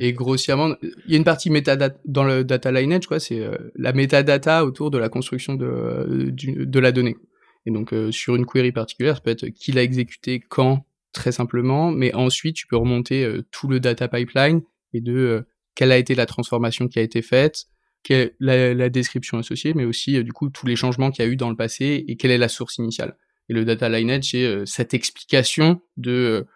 et 0.00 0.12
grossièrement, 0.12 0.74
il 0.82 1.12
y 1.12 1.14
a 1.14 1.18
une 1.18 1.24
partie 1.24 1.50
métadata 1.50 1.96
dans 2.06 2.24
le 2.24 2.42
data 2.42 2.72
lineage, 2.72 3.06
quoi, 3.06 3.20
c'est 3.20 3.40
euh, 3.40 3.56
la 3.76 3.92
metadata 3.92 4.64
autour 4.64 4.90
de 4.90 4.98
la 4.98 5.08
construction 5.08 5.54
de, 5.54 5.66
euh, 5.66 6.30
de 6.32 6.80
la 6.80 6.90
donnée. 6.90 7.16
Et 7.66 7.72
donc 7.72 7.92
euh, 7.92 8.12
sur 8.12 8.36
une 8.36 8.46
query 8.46 8.72
particulière, 8.72 9.16
ça 9.16 9.20
peut 9.20 9.30
être 9.30 9.48
qui 9.48 9.72
l'a 9.72 9.82
exécuté, 9.82 10.40
quand, 10.40 10.86
très 11.12 11.32
simplement, 11.32 11.90
mais 11.90 12.14
ensuite 12.14 12.56
tu 12.56 12.66
peux 12.66 12.76
remonter 12.76 13.24
euh, 13.24 13.44
tout 13.50 13.68
le 13.68 13.80
data 13.80 14.08
pipeline 14.08 14.62
et 14.92 15.00
de 15.00 15.16
euh, 15.16 15.42
quelle 15.74 15.92
a 15.92 15.98
été 15.98 16.14
la 16.14 16.26
transformation 16.26 16.88
qui 16.88 17.00
a 17.00 17.02
été 17.02 17.22
faite, 17.22 17.66
quelle 18.04 18.34
la, 18.38 18.72
la 18.72 18.88
description 18.88 19.38
associée, 19.38 19.74
mais 19.74 19.84
aussi 19.84 20.22
du 20.22 20.32
coup 20.32 20.48
tous 20.48 20.66
les 20.66 20.76
changements 20.76 21.10
qu'il 21.10 21.24
y 21.24 21.28
a 21.28 21.30
eu 21.30 21.36
dans 21.36 21.50
le 21.50 21.56
passé 21.56 22.04
et 22.06 22.16
quelle 22.16 22.30
est 22.30 22.38
la 22.38 22.48
source 22.48 22.78
initiale. 22.78 23.16
Et 23.48 23.52
le 23.52 23.64
data 23.64 23.88
lineage, 23.88 24.30
c'est 24.30 24.66
cette 24.66 24.94
explication 24.94 25.80
de 25.96 26.46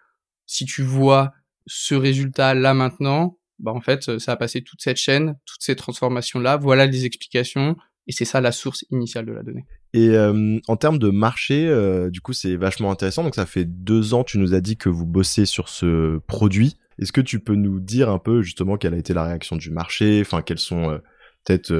si 0.45 0.65
tu 0.65 0.81
vois 0.81 1.33
ce 1.67 1.95
résultat 1.95 2.53
là 2.53 2.73
maintenant, 2.73 3.37
bah 3.59 3.71
en 3.71 3.81
fait 3.81 4.17
ça 4.17 4.33
a 4.33 4.35
passé 4.35 4.61
toute 4.61 4.81
cette 4.81 4.97
chaîne, 4.97 5.37
toutes 5.45 5.61
ces 5.61 5.75
transformations 5.75 6.39
là, 6.39 6.57
voilà 6.57 6.85
les 6.85 7.05
explications, 7.05 7.77
et 8.07 8.11
c'est 8.11 8.25
ça 8.25 8.41
la 8.41 8.51
source 8.51 8.85
initiale 8.89 9.25
de 9.25 9.33
la 9.33 9.43
donnée. 9.43 9.65
Et 9.93 10.09
euh, 10.09 10.57
en 10.67 10.77
termes 10.77 10.99
de 10.99 11.09
marché, 11.09 11.67
euh, 11.67 12.09
du 12.09 12.21
coup, 12.21 12.33
c'est 12.33 12.55
vachement 12.55 12.91
intéressant. 12.91 13.23
Donc, 13.23 13.35
ça 13.35 13.45
fait 13.45 13.65
deux 13.65 14.13
ans, 14.13 14.23
tu 14.23 14.37
nous 14.37 14.53
as 14.53 14.61
dit 14.61 14.77
que 14.77 14.89
vous 14.89 15.05
bossez 15.05 15.45
sur 15.45 15.67
ce 15.67 16.19
produit. 16.27 16.77
Est-ce 16.99 17.11
que 17.11 17.21
tu 17.21 17.39
peux 17.39 17.55
nous 17.55 17.79
dire 17.79 18.09
un 18.09 18.19
peu 18.19 18.41
justement 18.41 18.77
quelle 18.77 18.93
a 18.93 18.97
été 18.97 19.13
la 19.13 19.25
réaction 19.25 19.57
du 19.57 19.71
marché? 19.71 20.21
Enfin, 20.21 20.41
quelles 20.41 20.59
sont 20.59 20.91
euh, 20.91 20.97
peut-être 21.43 21.73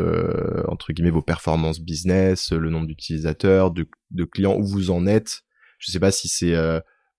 entre 0.68 0.92
guillemets 0.92 1.12
vos 1.12 1.22
performances 1.22 1.80
business, 1.80 2.52
le 2.52 2.70
nombre 2.70 2.88
d'utilisateurs, 2.88 3.72
de, 3.72 3.88
de, 4.10 4.24
clients, 4.24 4.58
où 4.58 4.66
vous 4.66 4.90
en 4.90 5.06
êtes? 5.06 5.44
Je 5.78 5.92
sais 5.92 6.00
pas 6.00 6.12
si 6.12 6.28
c'est 6.28 6.56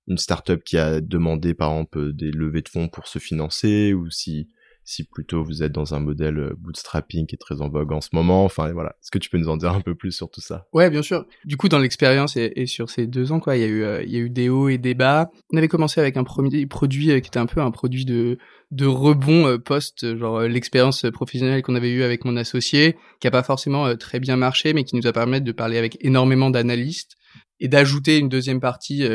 une 0.09 0.19
startup 0.19 0.65
qui 0.65 0.77
a 0.77 1.01
demandé 1.01 1.55
par 1.55 1.71
exemple 1.71 2.13
des 2.13 2.33
levées 2.33 2.63
de 2.63 2.69
fonds 2.69 2.89
pour 2.89 3.07
se 3.07 3.21
financer 3.21 3.95
ou 3.95 4.11
si 4.11 4.49
si 4.85 5.05
plutôt 5.05 5.45
vous 5.45 5.63
êtes 5.63 5.73
dans 5.73 5.95
un 5.95 6.01
modèle 6.01 6.39
euh, 6.39 6.55
bootstrapping 6.59 7.27
qui 7.27 7.37
est 7.37 7.39
très 7.39 7.61
en 7.61 7.69
vogue 7.69 7.93
en 7.93 8.01
ce 8.01 8.09
moment. 8.13 8.45
Enfin 8.45 8.73
voilà, 8.73 8.91
est-ce 9.01 9.11
que 9.11 9.19
tu 9.19 9.31
peux 9.31 9.39
nous 9.39 9.49
en 9.49 9.57
dire 9.57 9.73
un 9.73 9.81
peu 9.81 9.95
plus 9.95 10.13
sur 10.13 10.31
tout 10.31 10.41
ça? 10.41 10.67
Ouais, 10.73 10.91
bien 10.91 11.03
sûr. 11.03 11.27
Du 11.45 11.57
coup, 11.57 11.69
dans 11.69 11.79
l'expérience 11.79 12.37
et, 12.37 12.67
sur 12.67 12.91
ces 12.91 13.07
deux 13.07 13.33
ans, 13.33 13.41
quoi, 13.41 13.57
il 13.57 13.61
y 13.61 13.65
a 13.65 13.69
eu, 13.69 13.83
euh, 13.83 14.03
il 14.03 14.11
y 14.11 14.17
a 14.17 14.21
eu 14.21 14.31
des 14.31 14.49
hauts 14.49 14.69
et 14.69 14.79
des 14.79 14.95
bas. 14.95 15.31
On 15.53 15.57
avait 15.57 15.69
commencé 15.69 16.01
avec 16.01 16.17
un 16.17 16.25
premier 16.25 16.67
produit 16.67 17.11
euh, 17.11 17.21
qui 17.21 17.29
était 17.29 17.39
un 17.39 17.47
peu 17.47 17.61
un 17.61 17.71
produit 17.71 18.05
de 18.05 18.39
de 18.71 18.87
rebond 18.87 19.59
post, 19.59 20.17
genre 20.17 20.41
l'expérience 20.41 21.05
professionnelle 21.13 21.61
qu'on 21.61 21.75
avait 21.75 21.91
eue 21.91 22.05
avec 22.05 22.25
mon 22.25 22.39
associé, 22.39 22.97
qui 23.21 23.27
a 23.27 23.31
pas 23.31 23.43
forcément 23.43 23.95
très 23.97 24.19
bien 24.19 24.37
marché, 24.37 24.73
mais 24.73 24.85
qui 24.85 24.97
nous 24.97 25.07
a 25.07 25.13
permis 25.13 25.43
de 25.43 25.53
parler 25.53 25.77
avec 25.77 25.99
énormément 26.01 26.49
d'analystes 26.49 27.19
et 27.61 27.69
d'ajouter 27.69 28.17
une 28.17 28.31
deuxième 28.31 28.61
partie. 28.61 29.07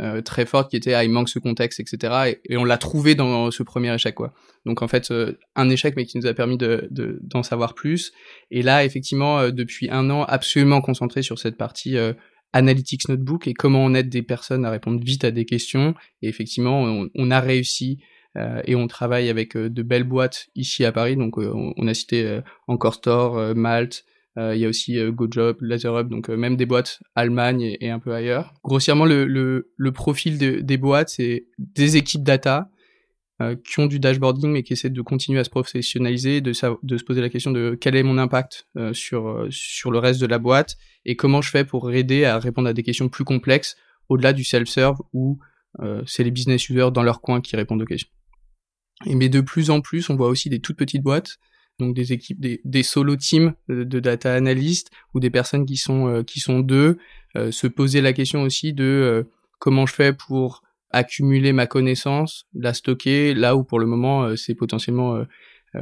Euh, 0.00 0.22
très 0.22 0.46
forte 0.46 0.70
qui 0.70 0.76
était 0.76 0.94
ah 0.94 1.04
il 1.04 1.10
manque 1.10 1.28
ce 1.28 1.38
contexte 1.38 1.78
etc 1.78 2.38
et, 2.48 2.56
on 2.56 2.64
l'a 2.64 2.78
trouvé 2.78 3.14
dans 3.14 3.50
ce 3.50 3.62
premier 3.62 3.94
échec 3.94 4.14
quoi. 4.14 4.32
Donc 4.64 4.80
en 4.80 4.88
fait 4.88 5.10
euh, 5.10 5.38
un 5.54 5.68
échec 5.68 5.96
mais 5.96 6.06
qui 6.06 6.16
nous 6.16 6.26
a 6.26 6.32
permis 6.32 6.56
de 6.56 6.88
d'en 7.20 7.42
savoir 7.42 7.74
plus. 7.74 8.10
Et 8.50 8.62
là 8.62 8.86
effectivement 8.86 9.38
euh, 9.38 9.50
depuis 9.50 9.90
un 9.90 10.08
an 10.08 10.24
absolument 10.24 10.80
concentré 10.80 11.20
sur 11.20 11.38
cette 11.38 11.58
partie 11.58 11.98
analytics 12.54 13.06
notebook 13.10 13.46
et 13.46 13.52
comment 13.52 13.84
on 13.84 13.92
aide 13.92 14.08
des 14.08 14.22
personnes 14.22 14.64
à 14.64 14.70
répondre 14.70 14.98
vite 15.04 15.24
à 15.24 15.30
des 15.30 15.44
questions. 15.44 15.94
Et 16.22 16.28
effectivement 16.28 16.84
on, 16.84 17.10
on 17.14 17.30
a 17.30 17.40
réussi 17.40 17.98
et 18.64 18.74
on 18.74 18.86
travaille 18.86 19.28
avec 19.28 19.58
de 19.58 19.82
belles 19.82 20.04
boîtes 20.04 20.46
ici 20.54 20.86
à 20.86 20.92
Paris. 20.92 21.16
Donc 21.16 21.36
on, 21.36 21.74
on, 21.76 21.86
a 21.86 21.92
cité 21.92 22.40
Encore 22.66 22.94
Store 22.94 23.54
Malte 23.54 24.06
euh, 24.06 24.11
il 24.36 24.58
y 24.58 24.64
a 24.64 24.68
aussi 24.68 24.98
euh, 24.98 25.12
GoJob, 25.12 25.58
LaserUp, 25.60 26.08
donc 26.08 26.30
euh, 26.30 26.36
même 26.36 26.56
des 26.56 26.66
boîtes 26.66 27.02
Allemagne 27.14 27.76
et, 27.80 27.90
un 27.90 27.98
peu 27.98 28.14
ailleurs. 28.14 28.54
Grossièrement, 28.64 29.04
le, 29.04 29.64
profil 29.92 30.38
de, 30.38 30.60
des 30.60 30.78
boîtes, 30.78 31.10
c'est 31.10 31.46
des 31.58 31.96
équipes 31.96 32.22
data 32.22 32.68
qui 33.64 33.80
ont 33.80 33.86
du 33.86 33.98
dashboarding 33.98 34.52
mais 34.52 34.62
qui 34.62 34.74
essaient 34.74 34.88
de 34.88 35.02
continuer 35.02 35.40
à 35.40 35.44
se 35.44 35.50
professionnaliser, 35.50 36.40
de, 36.40 36.52
de 36.84 36.96
se 36.96 37.02
poser 37.02 37.20
la 37.20 37.28
question 37.28 37.50
de 37.50 37.76
quel 37.80 37.96
est 37.96 38.04
mon 38.04 38.16
impact 38.16 38.68
sur, 38.92 39.32
le 39.32 39.98
reste 39.98 40.20
de 40.20 40.26
la 40.26 40.38
boîte 40.38 40.76
et 41.04 41.16
comment 41.16 41.42
je 41.42 41.50
fais 41.50 41.64
pour 41.64 41.90
aider 41.90 42.24
à 42.24 42.38
répondre 42.38 42.68
à 42.68 42.72
des 42.72 42.84
questions 42.84 43.08
plus 43.08 43.24
complexes 43.24 43.76
au-delà 44.08 44.32
du 44.32 44.44
self-serve 44.44 44.98
où 45.12 45.40
c'est 46.06 46.22
les 46.22 46.30
business 46.30 46.68
users 46.68 46.92
dans 46.94 47.02
leur 47.02 47.20
coin 47.20 47.40
qui 47.40 47.56
répondent 47.56 47.82
aux 47.82 47.86
questions. 47.86 48.10
Mais 49.06 49.28
de 49.28 49.40
plus 49.40 49.70
en 49.70 49.80
plus, 49.80 50.08
on 50.08 50.14
voit 50.14 50.28
aussi 50.28 50.48
des 50.48 50.60
toutes 50.60 50.76
petites 50.76 51.02
boîtes 51.02 51.38
donc 51.78 51.94
des 51.94 52.12
équipes, 52.12 52.38
des, 52.40 52.82
solo 52.82 53.16
teams 53.16 53.54
de, 53.68 54.00
data 54.00 54.34
analystes 54.34 54.90
ou 55.14 55.20
des 55.20 55.30
personnes 55.30 55.66
qui 55.66 55.76
sont 55.76 56.08
euh, 56.08 56.22
qui 56.22 56.40
sont 56.40 56.60
deux, 56.60 56.98
euh, 57.36 57.50
se 57.50 57.66
poser 57.66 58.00
la 58.00 58.12
question 58.12 58.42
aussi 58.42 58.72
de 58.72 58.84
euh, 58.84 59.22
comment 59.58 59.86
je 59.86 59.94
fais 59.94 60.12
pour 60.12 60.62
accumuler 60.90 61.52
ma 61.52 61.66
connaissance, 61.66 62.46
la 62.54 62.74
stocker 62.74 63.34
là 63.34 63.56
où 63.56 63.64
pour 63.64 63.80
le 63.80 63.86
moment 63.86 64.36
c'est 64.36 64.54
potentiellement 64.54 65.24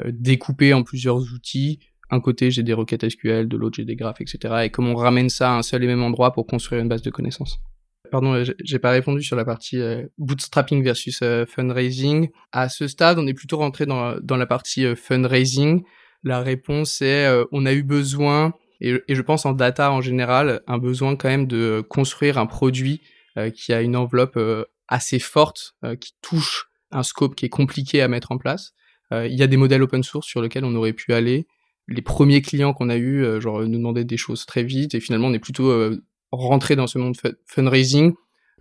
découpé 0.06 0.72
en 0.72 0.84
plusieurs 0.84 1.16
outils. 1.16 1.80
Un 2.10 2.20
côté 2.20 2.52
j'ai 2.52 2.62
des 2.62 2.74
requêtes 2.74 3.08
SQL, 3.08 3.48
de 3.48 3.56
l'autre 3.56 3.76
j'ai 3.76 3.84
des 3.84 3.96
graphes, 3.96 4.20
etc. 4.20 4.62
Et 4.64 4.70
comment 4.70 4.92
on 4.92 4.96
ramène 4.96 5.28
ça 5.28 5.52
à 5.52 5.58
un 5.58 5.62
seul 5.62 5.82
et 5.82 5.88
même 5.88 6.04
endroit 6.04 6.32
pour 6.32 6.46
construire 6.46 6.80
une 6.80 6.88
base 6.88 7.02
de 7.02 7.10
connaissances. 7.10 7.60
Pardon, 8.10 8.42
j'ai 8.64 8.78
pas 8.78 8.90
répondu 8.90 9.22
sur 9.22 9.36
la 9.36 9.44
partie 9.44 9.80
bootstrapping 10.18 10.82
versus 10.82 11.22
fundraising. 11.48 12.30
À 12.52 12.68
ce 12.68 12.88
stade, 12.88 13.18
on 13.18 13.26
est 13.26 13.34
plutôt 13.34 13.58
rentré 13.58 13.86
dans, 13.86 14.16
dans 14.20 14.36
la 14.36 14.46
partie 14.46 14.96
fundraising. 14.96 15.82
La 16.22 16.40
réponse 16.40 17.00
est 17.02 17.26
euh, 17.26 17.44
on 17.52 17.66
a 17.66 17.72
eu 17.72 17.82
besoin, 17.82 18.52
et, 18.80 19.02
je 19.08 19.22
pense 19.22 19.46
en 19.46 19.52
data 19.52 19.90
en 19.92 20.00
général, 20.00 20.62
un 20.66 20.78
besoin 20.78 21.16
quand 21.16 21.28
même 21.28 21.46
de 21.46 21.82
construire 21.88 22.38
un 22.38 22.46
produit 22.46 23.00
euh, 23.38 23.50
qui 23.50 23.72
a 23.72 23.80
une 23.80 23.96
enveloppe 23.96 24.36
euh, 24.36 24.64
assez 24.88 25.18
forte, 25.18 25.76
qui 26.00 26.12
touche 26.20 26.68
un 26.90 27.04
scope 27.04 27.36
qui 27.36 27.46
est 27.46 27.50
compliqué 27.50 28.02
à 28.02 28.08
mettre 28.08 28.32
en 28.32 28.38
place. 28.38 28.72
Il 29.12 29.34
y 29.34 29.42
a 29.42 29.46
des 29.46 29.56
modèles 29.56 29.82
open 29.82 30.02
source 30.02 30.26
sur 30.26 30.42
lesquels 30.42 30.64
on 30.64 30.74
aurait 30.74 30.92
pu 30.92 31.12
aller. 31.12 31.46
Les 31.86 32.02
premiers 32.02 32.42
clients 32.42 32.72
qu'on 32.72 32.88
a 32.88 32.96
eu, 32.96 33.40
genre, 33.40 33.60
nous 33.60 33.78
demandaient 33.78 34.04
des 34.04 34.16
choses 34.16 34.46
très 34.46 34.64
vite, 34.64 34.96
et 34.96 35.00
finalement 35.00 35.28
on 35.28 35.32
est 35.32 35.38
plutôt 35.38 35.92
rentré 36.30 36.76
dans 36.76 36.86
ce 36.86 36.98
monde 36.98 37.16
fundraising. 37.46 38.14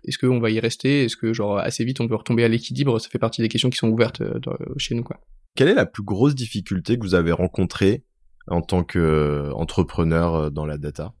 Est-ce 0.04 0.18
qu'on 0.18 0.40
va 0.40 0.50
y 0.50 0.60
rester? 0.60 1.04
Est-ce 1.04 1.16
que 1.16 1.32
genre 1.32 1.58
assez 1.58 1.84
vite 1.84 2.00
on 2.00 2.08
peut 2.08 2.14
retomber 2.14 2.44
à 2.44 2.48
l'équilibre? 2.48 2.98
Ça 2.98 3.08
fait 3.10 3.18
partie 3.18 3.42
des 3.42 3.48
questions 3.48 3.70
qui 3.70 3.76
sont 3.76 3.88
ouvertes 3.88 4.22
chez 4.78 4.94
nous 4.94 5.02
quoi. 5.02 5.20
Quelle 5.54 5.68
est 5.68 5.74
la 5.74 5.86
plus 5.86 6.02
grosse 6.02 6.34
difficulté 6.34 6.98
que 6.98 7.02
vous 7.02 7.14
avez 7.14 7.32
rencontrée 7.32 8.04
en 8.46 8.62
tant 8.62 8.82
qu'entrepreneur 8.82 10.34
euh, 10.34 10.50
dans 10.50 10.64
la 10.64 10.78
data? 10.78 11.12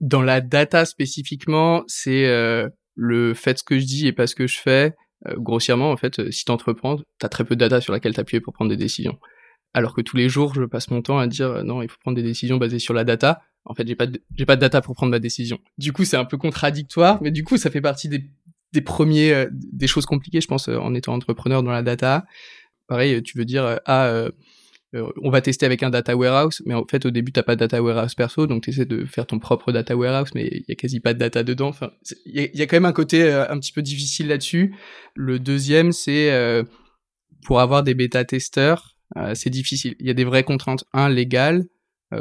Dans 0.00 0.22
la 0.22 0.40
data 0.40 0.84
spécifiquement, 0.84 1.82
c'est 1.86 2.26
euh, 2.26 2.68
le 2.94 3.32
fait 3.34 3.58
ce 3.58 3.64
que 3.64 3.78
je 3.78 3.86
dis 3.86 4.06
et 4.06 4.12
pas 4.12 4.26
ce 4.26 4.34
que 4.34 4.46
je 4.46 4.58
fais, 4.58 4.94
grossièrement, 5.38 5.90
en 5.90 5.96
fait, 5.96 6.30
si 6.30 6.44
t'entreprends, 6.44 6.98
t'as 7.18 7.28
très 7.28 7.44
peu 7.44 7.56
de 7.56 7.60
data 7.60 7.80
sur 7.80 7.92
laquelle 7.92 8.14
t'appuyer 8.14 8.40
pour 8.40 8.52
prendre 8.52 8.70
des 8.70 8.76
décisions. 8.76 9.18
Alors 9.72 9.94
que 9.94 10.02
tous 10.02 10.16
les 10.16 10.28
jours, 10.28 10.54
je 10.54 10.64
passe 10.64 10.90
mon 10.90 11.00
temps 11.00 11.18
à 11.18 11.26
dire 11.26 11.64
non, 11.64 11.82
il 11.82 11.88
faut 11.88 11.96
prendre 12.00 12.16
des 12.16 12.22
décisions 12.22 12.58
basées 12.58 12.78
sur 12.78 12.92
la 12.92 13.04
data. 13.04 13.40
En 13.66 13.74
fait, 13.74 13.86
j'ai 13.86 13.96
pas 13.96 14.06
de, 14.06 14.20
j'ai 14.34 14.46
pas 14.46 14.56
de 14.56 14.60
data 14.60 14.80
pour 14.80 14.94
prendre 14.94 15.10
ma 15.10 15.18
décision. 15.18 15.58
Du 15.78 15.92
coup, 15.92 16.04
c'est 16.04 16.16
un 16.16 16.24
peu 16.24 16.38
contradictoire, 16.38 17.20
mais 17.22 17.30
du 17.30 17.44
coup, 17.44 17.56
ça 17.56 17.70
fait 17.70 17.80
partie 17.80 18.08
des, 18.08 18.30
des 18.72 18.80
premiers, 18.80 19.46
des 19.52 19.86
choses 19.86 20.06
compliquées, 20.06 20.40
je 20.40 20.48
pense, 20.48 20.68
en 20.68 20.94
étant 20.94 21.14
entrepreneur 21.14 21.62
dans 21.62 21.72
la 21.72 21.82
data. 21.82 22.26
Pareil, 22.88 23.22
tu 23.22 23.36
veux 23.36 23.44
dire 23.44 23.80
ah 23.84 24.30
euh, 24.96 25.10
on 25.22 25.30
va 25.30 25.40
tester 25.40 25.66
avec 25.66 25.82
un 25.82 25.90
data 25.90 26.16
warehouse, 26.16 26.62
mais 26.64 26.74
en 26.74 26.84
fait 26.88 27.04
au 27.06 27.10
début 27.10 27.32
t'as 27.32 27.42
pas 27.42 27.56
de 27.56 27.60
data 27.60 27.82
warehouse 27.82 28.14
perso, 28.14 28.46
donc 28.46 28.62
tu 28.62 28.70
essaies 28.70 28.86
de 28.86 29.04
faire 29.04 29.26
ton 29.26 29.38
propre 29.38 29.72
data 29.72 29.96
warehouse, 29.96 30.30
mais 30.34 30.46
il 30.46 30.64
y 30.68 30.72
a 30.72 30.74
quasi 30.74 31.00
pas 31.00 31.12
de 31.12 31.18
data 31.18 31.42
dedans. 31.42 31.68
Enfin, 31.68 31.90
il 32.24 32.50
y, 32.54 32.62
a 32.62 32.66
quand 32.66 32.76
même 32.76 32.84
un 32.84 32.92
côté 32.92 33.24
euh, 33.24 33.50
un 33.50 33.58
petit 33.58 33.72
peu 33.72 33.82
difficile 33.82 34.28
là-dessus. 34.28 34.74
Le 35.14 35.38
deuxième, 35.38 35.92
c'est 35.92 36.30
euh, 36.32 36.62
pour 37.44 37.60
avoir 37.60 37.82
des 37.82 37.94
bêta 37.94 38.24
testeurs, 38.24 38.96
c'est 39.34 39.50
difficile. 39.50 39.94
Il 40.00 40.06
y 40.06 40.10
a 40.10 40.14
des 40.14 40.24
vraies 40.24 40.42
contraintes. 40.42 40.84
Un, 40.92 41.08
légales. 41.08 41.64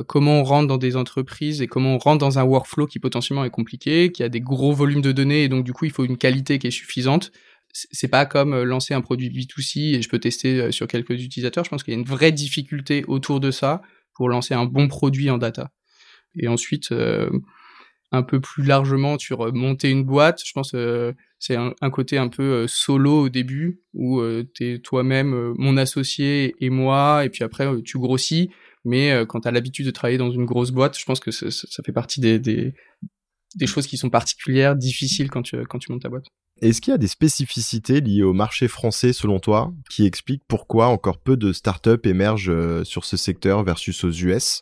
Comment 0.07 0.39
on 0.39 0.43
rentre 0.43 0.67
dans 0.67 0.77
des 0.77 0.95
entreprises 0.95 1.61
et 1.61 1.67
comment 1.67 1.95
on 1.95 1.97
rentre 1.99 2.17
dans 2.17 2.39
un 2.39 2.43
workflow 2.43 2.87
qui 2.87 2.99
potentiellement 2.99 3.45
est 3.45 3.51
compliqué, 3.51 4.11
qui 4.11 4.23
a 4.23 4.29
des 4.29 4.41
gros 4.41 4.73
volumes 4.73 5.01
de 5.01 5.11
données 5.11 5.43
et 5.43 5.47
donc 5.47 5.63
du 5.63 5.73
coup 5.73 5.85
il 5.85 5.91
faut 5.91 6.05
une 6.05 6.17
qualité 6.17 6.57
qui 6.57 6.67
est 6.67 6.71
suffisante 6.71 7.31
c'est 7.91 8.07
pas 8.07 8.25
comme 8.25 8.53
euh, 8.53 8.63
lancer 8.63 8.93
un 8.93 9.01
produit 9.01 9.29
B2C 9.29 9.95
et 9.95 10.01
je 10.01 10.09
peux 10.09 10.19
tester 10.19 10.61
euh, 10.61 10.71
sur 10.71 10.87
quelques 10.87 11.21
utilisateurs. 11.21 11.65
Je 11.65 11.69
pense 11.69 11.83
qu'il 11.83 11.93
y 11.93 11.97
a 11.97 11.99
une 11.99 12.05
vraie 12.05 12.31
difficulté 12.31 13.03
autour 13.07 13.39
de 13.39 13.51
ça 13.51 13.81
pour 14.13 14.29
lancer 14.29 14.53
un 14.53 14.65
bon 14.65 14.87
produit 14.87 15.29
en 15.29 15.37
data. 15.37 15.71
Et 16.39 16.47
ensuite, 16.47 16.91
euh, 16.91 17.29
un 18.11 18.23
peu 18.23 18.39
plus 18.39 18.63
largement 18.63 19.17
sur 19.17 19.53
monter 19.53 19.89
une 19.89 20.03
boîte, 20.03 20.41
je 20.45 20.53
pense 20.53 20.75
c'est 21.39 21.55
un, 21.55 21.89
côté 21.89 22.17
un 22.17 22.29
peu 22.29 22.65
solo 22.65 23.23
au 23.23 23.29
début 23.29 23.81
où 23.93 24.21
tu 24.53 24.73
es 24.73 24.79
toi-même 24.79 25.53
mon 25.57 25.75
associé 25.75 26.55
et 26.61 26.69
moi 26.69 27.25
et 27.25 27.29
puis 27.29 27.43
après 27.43 27.67
tu 27.81 27.97
grossis. 27.97 28.51
Mais 28.85 29.25
quand 29.27 29.41
tu 29.41 29.47
as 29.47 29.51
l'habitude 29.51 29.85
de 29.85 29.91
travailler 29.91 30.17
dans 30.17 30.31
une 30.31 30.45
grosse 30.45 30.71
boîte, 30.71 30.97
je 30.97 31.05
pense 31.05 31.19
que 31.19 31.31
ça, 31.31 31.83
fait 31.83 31.91
partie 31.91 32.21
des, 32.21 32.39
des, 32.39 32.73
des, 33.55 33.67
choses 33.67 33.87
qui 33.87 33.97
sont 33.97 34.09
particulières, 34.09 34.75
difficiles 34.75 35.29
quand 35.29 35.41
tu, 35.41 35.57
quand 35.65 35.79
tu 35.79 35.91
montes 35.91 36.03
ta 36.03 36.09
boîte. 36.09 36.25
Est-ce 36.61 36.79
qu'il 36.79 36.91
y 36.91 36.95
a 36.95 36.97
des 36.97 37.07
spécificités 37.07 37.99
liées 37.99 38.23
au 38.23 38.31
marché 38.31 38.69
français 38.69 39.11
selon 39.11 39.39
toi 39.39 39.73
qui 39.89 40.05
expliquent 40.05 40.43
pourquoi 40.47 40.87
encore 40.87 41.19
peu 41.19 41.35
de 41.35 41.51
startups 41.51 41.99
émergent 42.05 42.49
euh, 42.49 42.83
sur 42.85 43.03
ce 43.03 43.17
secteur 43.17 43.63
versus 43.63 44.05
aux 44.05 44.11
US 44.11 44.61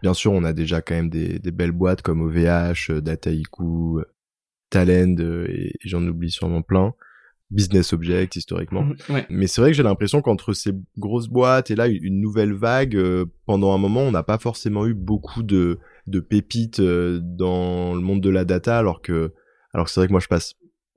Bien 0.00 0.14
sûr, 0.14 0.32
on 0.32 0.44
a 0.44 0.54
déjà 0.54 0.80
quand 0.80 0.94
même 0.94 1.10
des, 1.10 1.38
belles 1.38 1.72
boîtes 1.72 2.00
comme 2.00 2.22
OVH, 2.22 2.90
euh, 2.90 3.00
Dataiku, 3.02 3.98
euh, 4.00 4.04
Talend 4.70 5.16
et, 5.18 5.74
j'en 5.84 6.02
oublie 6.06 6.30
sûrement 6.30 6.62
plein. 6.62 6.94
Business 7.50 7.92
Object 7.92 8.36
historiquement. 8.36 8.84
Mmh, 8.84 9.20
Mais 9.30 9.46
c'est 9.46 9.60
vrai 9.60 9.70
que 9.70 9.76
j'ai 9.76 9.82
l'impression 9.82 10.22
qu'entre 10.22 10.52
ces 10.52 10.72
grosses 10.98 11.28
boîtes 11.28 11.70
et 11.70 11.76
là 11.76 11.86
une 11.86 12.20
nouvelle 12.20 12.52
vague, 12.52 12.98
pendant 13.46 13.72
un 13.72 13.78
moment, 13.78 14.00
on 14.00 14.10
n'a 14.10 14.22
pas 14.22 14.38
forcément 14.38 14.86
eu 14.86 14.94
beaucoup 14.94 15.42
de, 15.42 15.78
de 16.06 16.20
pépites 16.20 16.80
dans 16.80 17.94
le 17.94 18.00
monde 18.00 18.20
de 18.20 18.30
la 18.30 18.44
data, 18.44 18.78
alors 18.78 19.02
que 19.02 19.32
alors 19.72 19.88
c'est 19.88 20.00
vrai 20.00 20.06
que 20.06 20.12
moi 20.12 20.20
je 20.20 20.28
passe 20.28 20.54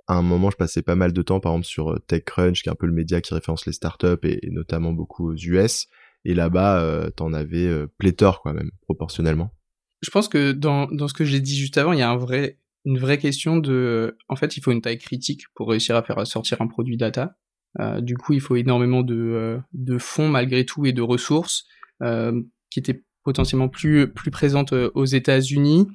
à 0.08 0.16
un 0.16 0.22
moment, 0.22 0.50
je 0.50 0.56
passais 0.58 0.82
pas 0.82 0.96
mal 0.96 1.14
de 1.14 1.22
temps, 1.22 1.40
par 1.40 1.52
exemple, 1.52 1.68
sur 1.68 1.92
euh, 1.92 2.00
TechCrunch, 2.08 2.64
qui 2.64 2.70
est 2.70 2.72
un 2.72 2.76
peu 2.76 2.88
le 2.88 2.94
média 2.94 3.22
qui 3.22 3.34
référence 3.34 3.66
les 3.66 3.74
startups 3.74 4.18
et, 4.24 4.48
et 4.48 4.52
notamment 4.52 4.94
beaucoup 4.94 5.32
aux 5.32 5.36
US. 5.36 5.88
Et 6.24 6.34
là-bas, 6.34 6.82
euh, 6.82 7.10
t'en 7.10 7.34
avais 7.34 7.68
euh, 7.68 7.88
pléthore, 7.98 8.42
quoi, 8.42 8.54
même, 8.54 8.72
proportionnellement. 8.82 9.52
Je 10.02 10.10
pense 10.10 10.28
que 10.28 10.54
dans, 10.54 10.88
dans 10.88 11.08
ce 11.08 11.14
que 11.14 11.26
j'ai 11.26 11.42
dit 11.42 11.58
juste 11.58 11.78
avant, 11.78 11.92
il 11.92 12.00
y 12.00 12.04
a 12.04 12.10
un 12.10 12.18
vrai, 12.18 12.58
une 12.88 12.98
vraie 12.98 13.20
question 13.20 13.58
de, 13.58 14.18
en 14.30 14.36
fait, 14.36 14.58
il 14.58 14.64
faut 14.64 14.72
une 14.72 14.82
taille 14.82 14.98
critique 14.98 15.44
pour 15.54 15.70
réussir 15.70 15.96
à 15.96 16.04
faire 16.04 16.26
sortir 16.26 16.62
un 16.62 16.68
produit 16.68 16.98
data. 16.98 17.36
Euh, 17.80 18.02
du 18.02 18.18
coup, 18.18 18.34
il 18.34 18.42
faut 18.42 18.56
énormément 18.56 19.04
de, 19.04 19.16
euh, 19.16 19.60
de 19.74 19.98
fonds 20.00 20.30
malgré 20.30 20.66
tout 20.66 20.86
et 20.86 20.94
de 20.94 21.02
ressources 21.02 21.66
qui 22.70 22.80
étaient 22.80 23.04
potentiellement 23.24 23.70
plus, 23.70 24.12
plus 24.12 24.32
présentes 24.32 24.72
aux 24.72 25.06
États-Unis. 25.06 25.88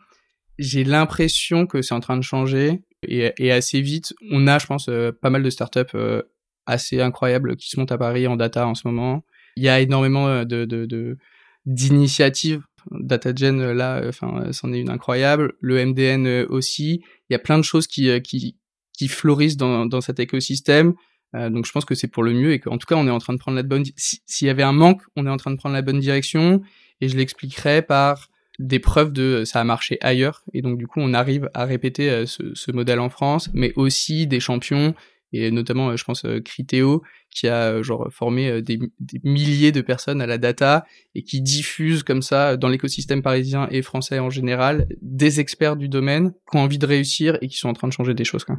J'ai 0.58 0.84
l'impression 0.84 1.66
que 1.66 1.80
c'est 1.80 1.94
en 1.94 2.00
train 2.00 2.16
de 2.16 2.22
changer 2.22 2.82
et, 3.06 3.50
assez 3.50 3.80
vite, 3.80 4.14
on 4.30 4.46
a, 4.46 4.58
je 4.58 4.66
pense, 4.66 4.88
euh, 4.88 5.10
pas 5.12 5.30
mal 5.30 5.42
de 5.42 5.50
startups 5.50 5.80
euh, 5.94 6.22
assez 6.66 7.00
incroyables 7.00 7.56
qui 7.56 7.68
se 7.68 7.78
montent 7.78 7.92
à 7.92 7.98
Paris 7.98 8.26
en 8.26 8.36
data 8.36 8.66
en 8.66 8.74
ce 8.74 8.86
moment. 8.86 9.24
Il 9.56 9.64
y 9.64 9.68
a 9.68 9.80
énormément 9.80 10.28
euh, 10.28 10.44
de, 10.44 10.64
de, 10.64 11.18
d'initiatives. 11.66 12.62
DataGen, 12.90 13.72
là, 13.72 14.02
enfin, 14.06 14.52
c'en 14.52 14.72
est 14.72 14.80
une 14.80 14.90
incroyable. 14.90 15.54
Le 15.60 15.84
MDN 15.84 16.46
aussi. 16.48 17.02
Il 17.28 17.32
y 17.32 17.36
a 17.36 17.38
plein 17.38 17.58
de 17.58 17.64
choses 17.64 17.86
qui, 17.86 18.20
qui, 18.22 18.56
qui 18.92 19.08
florissent 19.08 19.56
dans, 19.56 19.86
dans 19.86 20.00
cet 20.00 20.20
écosystème. 20.20 20.94
donc, 21.34 21.66
je 21.66 21.72
pense 21.72 21.84
que 21.84 21.94
c'est 21.94 22.08
pour 22.08 22.22
le 22.22 22.32
mieux 22.32 22.52
et 22.52 22.60
qu'en 22.60 22.78
tout 22.78 22.86
cas, 22.86 22.96
on 22.96 23.06
est 23.06 23.10
en 23.10 23.18
train 23.18 23.32
de 23.32 23.38
prendre 23.38 23.56
la 23.56 23.62
bonne. 23.62 23.84
S'il 23.96 24.46
y 24.46 24.50
avait 24.50 24.62
un 24.62 24.72
manque, 24.72 25.02
on 25.16 25.26
est 25.26 25.30
en 25.30 25.36
train 25.36 25.50
de 25.50 25.56
prendre 25.56 25.74
la 25.74 25.82
bonne 25.82 26.00
direction. 26.00 26.62
Et 27.00 27.08
je 27.08 27.16
l'expliquerai 27.16 27.82
par 27.82 28.28
des 28.58 28.78
preuves 28.78 29.12
de 29.12 29.44
ça 29.44 29.60
a 29.60 29.64
marché 29.64 29.98
ailleurs 30.02 30.44
et 30.52 30.60
donc 30.60 30.78
du 30.78 30.86
coup 30.86 31.00
on 31.00 31.14
arrive 31.14 31.48
à 31.54 31.64
répéter 31.64 32.10
euh, 32.10 32.26
ce 32.26 32.70
modèle 32.70 33.00
en 33.00 33.08
France 33.08 33.48
mais 33.54 33.72
aussi 33.76 34.26
des 34.26 34.40
champions 34.40 34.94
et 35.32 35.50
notamment 35.50 35.90
euh, 35.90 35.96
je 35.96 36.04
pense 36.04 36.24
euh, 36.24 36.40
Criteo 36.40 37.02
qui 37.30 37.48
a 37.48 37.80
genre 37.82 38.08
formé 38.10 38.60
des, 38.60 38.78
des, 39.00 39.20
milliers 39.24 39.72
de 39.72 39.80
personnes 39.80 40.20
à 40.20 40.26
la 40.26 40.38
data 40.38 40.84
et 41.14 41.22
qui 41.22 41.40
diffuse 41.40 42.02
comme 42.02 42.20
ça 42.20 42.56
dans 42.56 42.68
l'écosystème 42.68 43.22
parisien 43.22 43.68
et 43.70 43.80
français 43.82 44.18
en 44.18 44.28
général 44.28 44.86
des 45.00 45.40
experts 45.40 45.76
du 45.76 45.88
domaine 45.88 46.32
qui 46.50 46.58
ont 46.58 46.60
envie 46.60 46.78
de 46.78 46.86
réussir 46.86 47.38
et 47.40 47.48
qui 47.48 47.56
sont 47.56 47.70
en 47.70 47.72
train 47.72 47.88
de 47.88 47.92
changer 47.92 48.12
des 48.12 48.24
choses. 48.24 48.44
Quoi. 48.44 48.58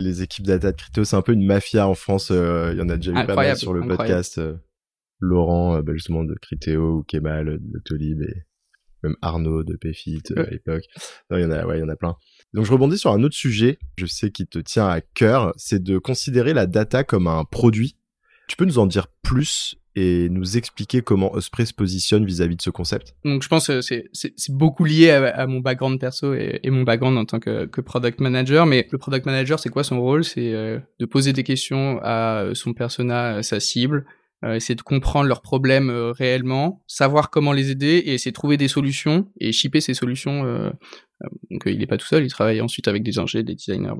Les 0.00 0.22
équipes 0.22 0.46
data 0.46 0.72
de 0.72 0.76
Criteo, 0.76 1.04
c'est 1.04 1.16
un 1.16 1.22
peu 1.22 1.32
une 1.32 1.44
mafia 1.44 1.86
en 1.86 1.94
France. 1.94 2.30
Il 2.30 2.78
y 2.78 2.80
en 2.80 2.88
a 2.88 2.96
déjà 2.96 3.10
eu 3.10 3.26
pas 3.26 3.34
mal 3.34 3.56
sur 3.56 3.74
le 3.74 3.86
podcast. 3.86 4.40
Laurent, 5.18 5.80
bah, 5.82 5.92
justement 5.94 6.24
de 6.24 6.34
Criteo 6.34 6.98
ou 6.98 7.02
Kemal 7.02 7.58
de 7.60 7.78
Tolib 7.84 8.22
et 8.22 8.46
même 9.06 9.16
Arnaud 9.22 9.64
de 9.64 9.76
Pfit 9.76 10.22
euh, 10.30 10.44
à 10.46 10.50
l'époque. 10.50 10.84
il 11.30 11.40
y 11.40 11.44
en 11.44 11.50
a, 11.50 11.64
ouais, 11.66 11.78
il 11.78 11.80
y 11.80 11.84
en 11.84 11.88
a 11.88 11.96
plein. 11.96 12.16
Donc 12.52 12.64
je 12.64 12.72
rebondis 12.72 12.98
sur 12.98 13.12
un 13.12 13.22
autre 13.22 13.34
sujet, 13.34 13.78
je 13.96 14.06
sais 14.06 14.30
qui 14.30 14.46
te 14.46 14.58
tient 14.58 14.88
à 14.88 15.00
cœur, 15.00 15.52
c'est 15.56 15.82
de 15.82 15.98
considérer 15.98 16.54
la 16.54 16.66
data 16.66 17.04
comme 17.04 17.26
un 17.26 17.44
produit. 17.44 17.96
Tu 18.48 18.56
peux 18.56 18.64
nous 18.64 18.78
en 18.78 18.86
dire 18.86 19.08
plus 19.22 19.76
et 19.96 20.28
nous 20.28 20.58
expliquer 20.58 21.00
comment 21.00 21.32
Osprey 21.32 21.64
se 21.64 21.72
positionne 21.72 22.24
vis-à-vis 22.24 22.56
de 22.56 22.62
ce 22.62 22.70
concept? 22.70 23.14
Donc 23.24 23.42
je 23.42 23.48
pense 23.48 23.66
que 23.66 23.80
c'est, 23.80 24.04
beaucoup 24.50 24.84
lié 24.84 25.10
à, 25.10 25.46
mon 25.46 25.60
background 25.60 25.98
perso 25.98 26.34
et, 26.34 26.60
mon 26.66 26.82
background 26.82 27.16
en 27.16 27.24
tant 27.24 27.40
que, 27.40 27.80
product 27.80 28.20
manager. 28.20 28.66
Mais 28.66 28.86
le 28.90 28.98
product 28.98 29.24
manager, 29.26 29.58
c'est 29.58 29.70
quoi 29.70 29.84
son 29.84 30.00
rôle? 30.00 30.22
C'est 30.22 30.52
euh, 30.52 30.78
de 31.00 31.06
poser 31.06 31.32
des 31.32 31.44
questions 31.44 31.98
à 32.02 32.50
son 32.52 32.74
persona, 32.74 33.36
à 33.36 33.42
sa 33.42 33.58
cible, 33.58 33.98
euh, 33.98 34.02
essayer 34.44 34.74
de 34.74 34.82
comprendre 34.82 35.28
leurs 35.28 35.40
problèmes 35.40 35.90
euh, 35.90 36.12
réellement, 36.12 36.82
savoir 36.86 37.30
comment 37.30 37.52
les 37.52 37.70
aider 37.70 38.02
et 38.04 38.14
essayer 38.14 38.32
de 38.32 38.34
trouver 38.34 38.56
des 38.56 38.68
solutions 38.68 39.30
et 39.40 39.52
shipper 39.52 39.80
ces 39.80 39.94
solutions. 39.94 40.44
Euh, 40.44 40.70
donc 41.50 41.62
il 41.66 41.78
n'est 41.78 41.86
pas 41.86 41.96
tout 41.96 42.06
seul, 42.06 42.24
il 42.24 42.30
travaille 42.30 42.60
ensuite 42.60 42.88
avec 42.88 43.02
des 43.02 43.18
ingénieurs, 43.18 43.46
des 43.46 43.54
designers, 43.54 43.94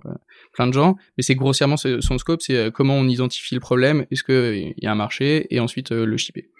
plein 0.52 0.66
de 0.66 0.72
gens. 0.72 0.96
Mais 1.16 1.22
c'est 1.22 1.34
grossièrement 1.34 1.78
son 1.78 2.18
scope, 2.18 2.42
c'est 2.42 2.70
comment 2.70 2.96
on 2.96 3.08
identifie 3.08 3.54
le 3.54 3.60
problème, 3.60 4.04
est-ce 4.10 4.22
qu'il 4.22 4.74
y 4.76 4.86
a 4.86 4.92
un 4.92 4.96
marché 4.96 5.46
et 5.48 5.58
ensuite 5.58 5.92
le 5.92 6.16
shipper. 6.18 6.50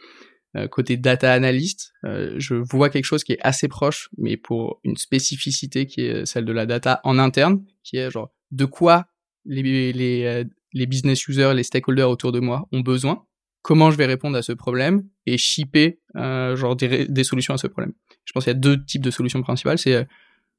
côté 0.71 0.97
data 0.97 1.31
analyst, 1.31 1.93
je 2.03 2.55
vois 2.55 2.89
quelque 2.89 3.05
chose 3.05 3.23
qui 3.23 3.35
est 3.35 3.41
assez 3.43 3.69
proche, 3.69 4.09
mais 4.17 4.39
pour 4.39 4.81
une 4.83 4.97
spécificité 4.97 5.85
qui 5.85 6.01
est 6.01 6.25
celle 6.25 6.47
de 6.47 6.53
la 6.53 6.65
data 6.65 7.01
en 7.05 7.19
interne, 7.19 7.63
qui 7.85 7.99
est 7.99 8.11
genre 8.11 8.33
de 8.51 8.65
quoi 8.65 9.09
les, 9.45 9.93
les, 9.93 10.45
les 10.73 10.87
business 10.87 11.29
users, 11.29 11.53
les 11.55 11.65
stakeholders 11.65 12.09
autour 12.09 12.33
de 12.33 12.41
moi 12.41 12.67
ont 12.73 12.81
besoin 12.81 13.27
comment 13.67 13.91
je 13.91 13.97
vais 13.97 14.07
répondre 14.07 14.37
à 14.39 14.43
ce 14.43 14.53
problème 14.53 15.03
et 15.27 15.37
shipper 15.37 15.99
euh, 16.15 16.55
genre 16.55 16.77
des, 16.77 17.25
solutions 17.25 17.53
à 17.53 17.59
ce 17.59 17.67
problème. 17.67 17.95
Je 18.25 18.33
pense 18.33 18.45
qu'il 18.45 18.53
y 18.53 18.57
a 18.57 18.59
deux 18.59 18.85
types 18.85 19.03
de 19.03 19.11
solutions 19.11 19.43
principales. 19.43 19.77
C'est 19.77 19.95
euh, 19.95 20.05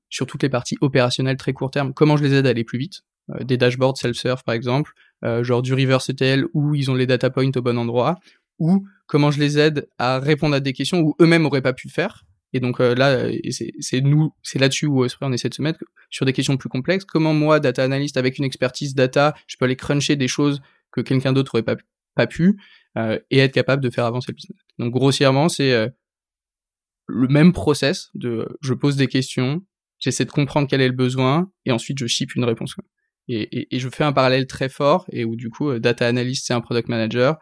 sur 0.09 0.27
toutes 0.27 0.43
les 0.43 0.49
parties 0.49 0.77
opérationnelles 0.81 1.37
très 1.37 1.53
court 1.53 1.71
terme, 1.71 1.93
comment 1.93 2.17
je 2.17 2.23
les 2.23 2.33
aide 2.33 2.45
à 2.47 2.49
aller 2.49 2.65
plus 2.65 2.77
vite. 2.77 3.05
Euh, 3.29 3.45
des 3.45 3.55
dashboards 3.55 3.95
self-serve 3.95 4.43
par 4.43 4.55
exemple, 4.55 4.91
euh, 5.23 5.41
genre 5.41 5.61
du 5.61 5.73
reverse 5.73 6.09
ETL 6.09 6.47
où 6.53 6.75
ils 6.75 6.91
ont 6.91 6.95
les 6.95 7.05
data 7.05 7.29
points 7.29 7.49
au 7.55 7.61
bon 7.61 7.77
endroit, 7.77 8.17
ou 8.59 8.85
comment 9.05 9.31
je 9.31 9.39
les 9.39 9.57
aide 9.57 9.87
à 9.97 10.19
répondre 10.19 10.53
à 10.53 10.59
des 10.59 10.73
questions 10.73 10.99
où 10.99 11.15
eux-mêmes 11.21 11.45
auraient 11.45 11.61
pas 11.61 11.73
pu 11.73 11.87
le 11.87 11.93
faire. 11.93 12.25
Et 12.51 12.59
donc 12.59 12.79
là, 12.79 13.29
c'est 13.79 14.01
nous, 14.01 14.33
c'est 14.41 14.59
là-dessus 14.59 14.85
où 14.85 15.05
on 15.21 15.31
essaie 15.31 15.49
de 15.49 15.53
se 15.53 15.61
mettre 15.61 15.79
sur 16.09 16.25
des 16.25 16.33
questions 16.33 16.57
plus 16.57 16.69
complexes. 16.69 17.05
Comment 17.05 17.33
moi, 17.33 17.59
data 17.59 17.83
analyst 17.83 18.17
avec 18.17 18.37
une 18.37 18.45
expertise 18.45 18.95
data, 18.95 19.33
je 19.47 19.55
peux 19.57 19.65
aller 19.65 19.75
cruncher 19.75 20.15
des 20.15 20.27
choses 20.27 20.61
que 20.91 21.01
quelqu'un 21.01 21.33
d'autre 21.33 21.55
aurait 21.55 21.63
pas, 21.63 21.75
pas 22.15 22.25
pu? 22.25 22.57
euh, 22.57 22.76
et 23.29 23.39
être 23.39 23.53
capable 23.53 23.83
de 23.83 23.89
faire 23.89 24.05
avancer 24.05 24.31
le 24.31 24.35
business. 24.35 24.59
Donc 24.79 24.91
grossièrement, 24.91 25.49
c'est 25.49 25.73
euh, 25.73 25.89
le 27.07 27.27
même 27.27 27.53
process 27.53 28.09
de 28.15 28.47
je 28.61 28.73
pose 28.73 28.95
des 28.95 29.07
questions, 29.07 29.63
j'essaie 29.99 30.25
de 30.25 30.31
comprendre 30.31 30.67
quel 30.69 30.81
est 30.81 30.87
le 30.87 30.95
besoin 30.95 31.51
et 31.65 31.71
ensuite 31.71 31.97
je 31.99 32.07
ship 32.07 32.35
une 32.35 32.43
réponse. 32.43 32.75
Et 33.29 33.67
je 33.77 33.89
fais 33.89 34.05
un 34.05 34.13
parallèle 34.13 34.47
très 34.47 34.69
fort 34.69 35.05
et 35.11 35.25
où 35.25 35.35
du 35.35 35.49
coup 35.49 35.69
euh, 35.69 35.79
data 35.79 36.07
analyst 36.07 36.47
c'est 36.47 36.53
un 36.53 36.61
product 36.61 36.87
manager 36.87 37.37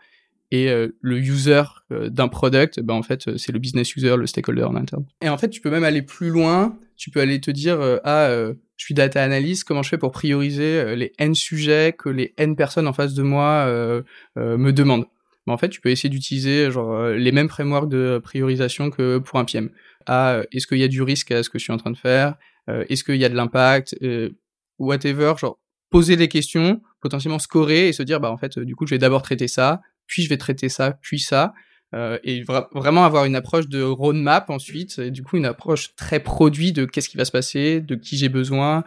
et 0.51 0.69
le 1.01 1.17
user 1.17 1.63
d'un 1.89 2.27
product 2.27 2.79
ben 2.79 2.93
en 2.93 3.01
fait 3.01 3.35
c'est 3.35 3.51
le 3.51 3.57
business 3.57 3.95
user 3.95 4.15
le 4.15 4.27
stakeholder 4.27 4.63
en 4.63 4.75
interne 4.75 5.03
et 5.21 5.27
en 5.27 5.39
fait 5.39 5.50
tu 5.50 5.59
peux 5.59 5.71
même 5.71 5.83
aller 5.83 6.03
plus 6.03 6.29
loin 6.29 6.77
tu 6.97 7.09
peux 7.09 7.19
aller 7.19 7.41
te 7.41 7.50
dire 7.50 7.79
ah 8.03 8.29
je 8.77 8.85
suis 8.85 8.93
data 8.93 9.24
analyst, 9.24 9.63
comment 9.63 9.81
je 9.81 9.89
fais 9.89 9.97
pour 9.97 10.12
prioriser 10.12 10.95
les 10.95 11.13
N 11.17 11.33
sujets 11.33 11.95
que 11.97 12.09
les 12.09 12.35
N 12.38 12.55
personnes 12.55 12.88
en 12.88 12.93
face 12.93 13.15
de 13.15 13.24
moi 13.24 13.65
me 14.35 14.71
demandent? 14.71 15.07
Mais 15.45 15.53
en 15.53 15.57
fait, 15.57 15.69
tu 15.69 15.81
peux 15.81 15.89
essayer 15.89 16.09
d'utiliser 16.09 16.71
genre 16.71 17.09
les 17.09 17.31
mêmes 17.31 17.49
frameworks 17.49 17.89
de 17.89 18.19
priorisation 18.23 18.89
que 18.89 19.19
pour 19.19 19.39
un 19.39 19.45
PM. 19.45 19.69
Ah, 20.07 20.41
est-ce 20.51 20.67
qu'il 20.67 20.77
y 20.77 20.83
a 20.83 20.87
du 20.87 21.01
risque 21.01 21.31
à 21.31 21.43
ce 21.43 21.49
que 21.49 21.59
je 21.59 21.63
suis 21.63 21.73
en 21.73 21.77
train 21.77 21.91
de 21.91 21.97
faire? 21.97 22.35
Est-ce 22.67 23.03
qu'il 23.03 23.17
y 23.17 23.25
a 23.25 23.29
de 23.29 23.35
l'impact? 23.35 23.95
Whatever, 24.79 25.33
genre 25.39 25.59
poser 25.89 26.15
des 26.15 26.27
questions, 26.27 26.81
potentiellement 26.99 27.39
scorer 27.39 27.87
et 27.87 27.93
se 27.93 28.03
dire 28.03 28.19
bah 28.19 28.31
en 28.31 28.37
fait 28.37 28.59
du 28.59 28.75
coup 28.75 28.85
je 28.85 28.95
vais 28.95 28.99
d'abord 28.99 29.21
traiter 29.21 29.47
ça, 29.47 29.81
puis 30.07 30.23
je 30.23 30.29
vais 30.29 30.37
traiter 30.37 30.69
ça, 30.69 30.97
puis 31.01 31.19
ça. 31.19 31.53
Euh, 31.93 32.17
et 32.23 32.43
vraiment 32.73 33.05
avoir 33.05 33.23
une 33.25 33.35
approche 33.35 33.69
de 33.69 33.81
roadmap 33.81 34.49
ensuite, 34.49 34.99
et 34.99 35.11
du 35.11 35.23
coup 35.23 35.37
une 35.37 35.45
approche 35.45 35.95
très 35.95 36.19
produit 36.19 36.73
de 36.73 36.83
qu'est-ce 36.83 37.07
qui 37.07 37.15
va 37.15 37.23
se 37.23 37.31
passer, 37.31 37.79
de 37.79 37.95
qui 37.95 38.17
j'ai 38.17 38.27
besoin, 38.27 38.79
euh, 38.79 38.81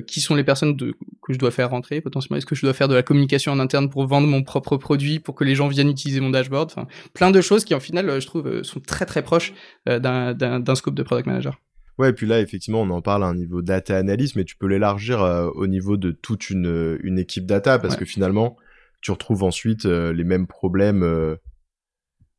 qui 0.00 0.20
sont 0.20 0.34
les 0.34 0.44
personnes 0.44 0.76
de, 0.76 0.94
que 1.22 1.32
je 1.32 1.38
dois 1.38 1.50
faire 1.50 1.70
rentrer 1.70 2.00
potentiellement, 2.00 2.36
est-ce 2.36 2.46
que 2.46 2.54
je 2.54 2.62
dois 2.62 2.72
faire 2.72 2.88
de 2.88 2.94
la 2.94 3.02
communication 3.02 3.52
en 3.52 3.58
interne 3.58 3.88
pour 3.88 4.06
vendre 4.06 4.26
mon 4.26 4.42
propre 4.42 4.76
produit, 4.76 5.20
pour 5.20 5.34
que 5.34 5.44
les 5.44 5.54
gens 5.54 5.68
viennent 5.68 5.88
utiliser 5.88 6.20
mon 6.20 6.30
dashboard, 6.30 6.70
enfin 6.70 6.86
plein 7.14 7.30
de 7.30 7.40
choses 7.40 7.64
qui 7.64 7.74
en 7.74 7.80
final 7.80 8.08
euh, 8.08 8.20
je 8.20 8.26
trouve 8.26 8.62
sont 8.62 8.80
très 8.80 9.06
très 9.06 9.22
proches 9.22 9.52
d'un 9.86 10.74
scope 10.74 10.94
de 10.94 11.02
product 11.02 11.26
manager. 11.26 11.60
Ouais, 11.98 12.10
et 12.10 12.12
puis 12.14 12.26
là, 12.26 12.40
effectivement, 12.40 12.80
on 12.80 12.90
en 12.90 13.02
parle 13.02 13.22
à 13.22 13.26
un 13.26 13.34
niveau 13.34 13.60
data 13.60 13.96
analyse, 13.96 14.34
mais 14.34 14.44
tu 14.44 14.56
peux 14.56 14.66
l'élargir 14.66 15.20
au 15.54 15.66
niveau 15.66 15.98
de 15.98 16.10
toute 16.10 16.48
une, 16.48 16.98
une 17.02 17.18
équipe 17.18 17.44
data, 17.44 17.78
parce 17.78 17.96
que 17.96 18.06
finalement, 18.06 18.56
tu 19.02 19.10
retrouves 19.10 19.42
ensuite 19.42 19.84
les 19.84 20.24
mêmes 20.24 20.46
problèmes 20.46 21.36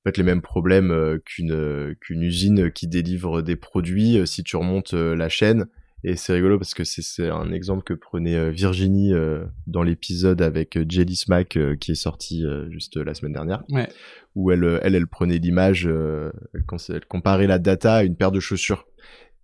fait 0.03 0.17
les 0.17 0.23
mêmes 0.23 0.41
problèmes 0.41 0.91
euh, 0.91 1.19
qu'une 1.23 1.53
euh, 1.53 1.95
qu'une 1.99 2.21
usine 2.21 2.71
qui 2.71 2.87
délivre 2.87 3.41
des 3.41 3.55
produits 3.55 4.17
euh, 4.17 4.25
si 4.25 4.43
tu 4.43 4.55
remontes 4.55 4.93
la 4.93 5.29
chaîne 5.29 5.65
et 6.03 6.15
c'est 6.15 6.33
rigolo 6.33 6.57
parce 6.57 6.73
que 6.73 6.83
c'est 6.83 7.29
un 7.29 7.51
exemple 7.51 7.83
que 7.83 7.93
prenait 7.93 8.51
Virginie 8.51 9.13
dans 9.67 9.83
l'épisode 9.83 10.41
avec 10.41 10.77
Jelly 10.89 11.15
Smack 11.15 11.57
qui 11.79 11.91
est 11.91 11.95
sorti 11.95 12.43
juste 12.69 12.97
la 12.97 13.13
semaine 13.13 13.33
dernière, 13.33 13.63
ouais. 13.69 13.87
où 14.35 14.51
elle, 14.51 14.79
elle, 14.83 14.95
elle 14.95 15.07
prenait 15.07 15.37
l'image, 15.37 15.85
elle 15.87 17.05
comparait 17.07 17.47
la 17.47 17.59
data 17.59 17.95
à 17.95 18.03
une 18.03 18.15
paire 18.15 18.31
de 18.31 18.39
chaussures. 18.39 18.85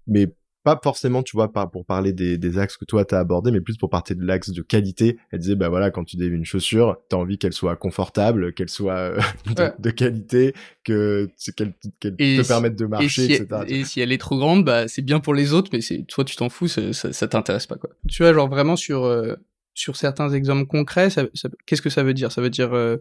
Mais 0.08 0.34
pas 0.76 0.80
forcément, 0.84 1.24
tu 1.24 1.36
vois, 1.36 1.52
pas 1.52 1.68
pour 1.68 1.86
parler 1.86 2.14
des, 2.14 2.38
des 2.38 2.58
axes 2.58 2.78
que 2.78 2.86
toi 2.86 3.06
t'as 3.06 3.20
abordé, 3.20 3.52
mais 3.52 3.62
plus 3.62 3.78
pour 3.78 3.90
partir 3.90 4.16
de 4.16 4.24
l'axe 4.24 4.52
de 4.52 4.62
qualité. 4.62 5.18
Elle 5.32 5.40
disait, 5.40 5.56
bah 5.56 5.70
voilà, 5.70 5.92
quand 5.92 6.04
tu 6.04 6.18
dévis 6.18 6.36
une 6.36 6.46
chaussure, 6.46 6.98
t'as 7.10 7.18
envie 7.18 7.38
qu'elle 7.38 7.54
soit 7.54 7.76
confortable, 7.76 8.54
qu'elle 8.54 8.70
soit 8.70 8.94
euh, 8.94 9.20
de, 9.80 9.90
qualité, 9.90 10.54
que 10.84 11.30
qu'elle 11.56 11.74
te 11.74 12.48
permette 12.48 12.76
de 12.76 12.86
marcher, 12.86 13.24
et 13.24 13.28
si 13.28 13.34
etc. 13.34 13.62
Elle, 13.68 13.74
et 13.74 13.84
si 13.86 14.02
elle 14.02 14.12
est 14.12 14.18
trop 14.18 14.38
grande, 14.38 14.66
bah 14.66 14.88
c'est 14.88 15.02
bien 15.02 15.20
pour 15.20 15.34
les 15.34 15.54
autres, 15.54 15.70
mais 15.74 15.82
c'est 15.82 16.06
toi 16.08 16.24
tu 16.24 16.36
t'en 16.36 16.50
fous, 16.50 16.68
ça, 16.68 16.94
ça, 16.94 17.28
t'intéresse 17.28 17.68
pas 17.68 17.76
quoi. 17.76 17.90
Tu 18.08 18.24
vois, 18.24 18.34
genre 18.34 18.50
vraiment 18.50 18.76
sur 18.76 19.06
euh, 19.06 19.36
sur 19.74 19.96
certains 19.96 20.30
exemples 20.32 20.66
concrets, 20.66 21.10
ça, 21.10 21.24
qu'est-ce 21.66 21.82
que 21.82 21.90
ça 21.90 22.04
veut 22.04 22.14
dire? 22.14 22.32
Ça 22.32 22.42
veut 22.42 22.50
dire 22.50 22.74
euh, 22.74 22.98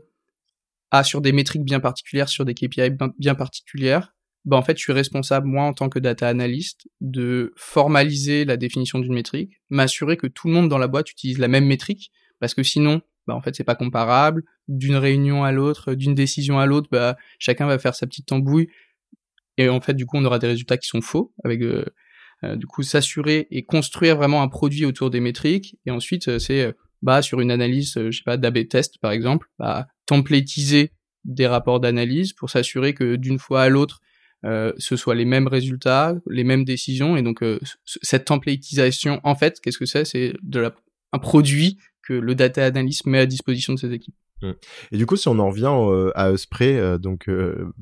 ah 0.91 1.05
sur 1.05 1.21
des 1.21 1.33
métriques 1.33 1.65
bien 1.65 1.81
particulières, 1.81 2.29
sur 2.29 2.45
des 2.45 2.55
KPI 2.55 2.91
bien 3.19 3.35
particulières 3.35 4.15
bah 4.45 4.57
en 4.57 4.63
fait, 4.63 4.77
je 4.77 4.83
suis 4.83 4.93
responsable, 4.93 5.47
moi, 5.47 5.65
en 5.65 5.75
tant 5.75 5.89
que 5.89 5.99
data 5.99 6.29
analyst, 6.29 6.89
de 7.01 7.53
formaliser 7.57 8.45
la 8.45 8.57
définition 8.57 8.99
d'une 8.99 9.15
métrique, 9.15 9.61
m'assurer 9.69 10.17
que 10.17 10.27
tout 10.27 10.49
le 10.49 10.55
monde 10.55 10.69
dans 10.69 10.79
la 10.79 10.89
boîte 10.89 11.11
utilise 11.11 11.39
la 11.39 11.49
même 11.49 11.67
métrique, 11.67 12.13
parce 12.41 12.55
que 12.55 12.63
sinon, 12.63 13.03
bah 13.27 13.35
en 13.35 13.43
fait, 13.43 13.55
c'est 13.55 13.65
pas 13.65 13.75
comparable. 13.75 14.43
D'une 14.69 14.97
réunion 14.97 15.45
à 15.45 15.53
l'autre, 15.53 15.95
d'une 15.95 16.15
décision 16.15 16.59
à 16.59 16.67
l'autre, 16.67 16.89
bah 16.91 17.17
chacun 17.39 17.67
va 17.67 17.79
faire 17.79 17.95
sa 17.95 18.07
petite 18.07 18.27
tambouille, 18.27 18.69
et 19.59 19.69
en 19.69 19.81
fait, 19.81 19.95
du 19.95 20.07
coup, 20.07 20.17
on 20.17 20.25
aura 20.25 20.39
des 20.39 20.47
résultats 20.47 20.79
qui 20.79 20.89
sont 20.89 21.01
faux, 21.01 21.33
avec 21.45 21.61
euh, 21.63 21.85
euh, 22.45 22.57
du 22.57 22.67
coup 22.67 22.83
s'assurer 22.83 23.49
et 23.51 23.65
construire 23.65 24.17
vraiment 24.17 24.41
un 24.43 24.49
produit 24.49 24.87
autour 24.87 25.11
des 25.11 25.21
métriques, 25.21 25.77
et 25.85 25.91
ensuite, 25.91 26.29
euh, 26.29 26.39
c'est 26.39 26.75
bah 27.03 27.23
sur 27.23 27.41
une 27.41 27.51
analyse, 27.51 27.95
je 27.95 28.11
sais 28.11 28.25
pas, 28.25 28.37
d'AB 28.37 28.67
test 28.69 28.99
par 28.99 29.13
exemple, 29.13 29.49
bah 29.59 29.87
templatiser 30.07 30.93
des 31.25 31.47
rapports 31.47 31.81
d'analyse 31.81 32.33
pour 32.33 32.51
s'assurer 32.51 32.95
que 32.95 33.17
d'une 33.17 33.39
fois 33.39 33.63
à 33.63 33.69
l'autre, 33.69 34.01
euh, 34.45 34.73
ce 34.79 34.97
soit 34.97 35.15
les 35.15 35.25
mêmes 35.25 35.49
résultats, 35.49 36.15
les 36.29 36.45
mêmes 36.45 36.65
décisions. 36.65 37.17
Et 37.17 37.23
donc, 37.23 37.43
euh, 37.43 37.59
cette 37.85 38.27
templatisation, 38.27 39.21
en 39.25 39.35
fait, 39.35 39.61
qu'est-ce 39.61 39.79
que 39.79 39.87
c'est? 39.87 40.05
C'est 40.05 40.35
de 40.43 40.61
la, 40.61 40.75
un 41.13 41.19
produit 41.19 41.79
que 42.03 42.13
le 42.13 42.35
data 42.35 42.65
analyst 42.65 43.07
met 43.07 43.19
à 43.19 43.27
disposition 43.27 43.75
de 43.75 43.79
ses 43.79 43.93
équipes. 43.93 44.15
Mmh. 44.41 44.53
Et 44.93 44.97
du 44.97 45.07
coup, 45.07 45.17
si 45.17 45.27
on 45.27 45.39
en 45.41 45.49
revient 45.49 45.73
euh, 45.73 46.13
à 46.15 46.37
Spray, 46.37 46.99
donc 47.01 47.29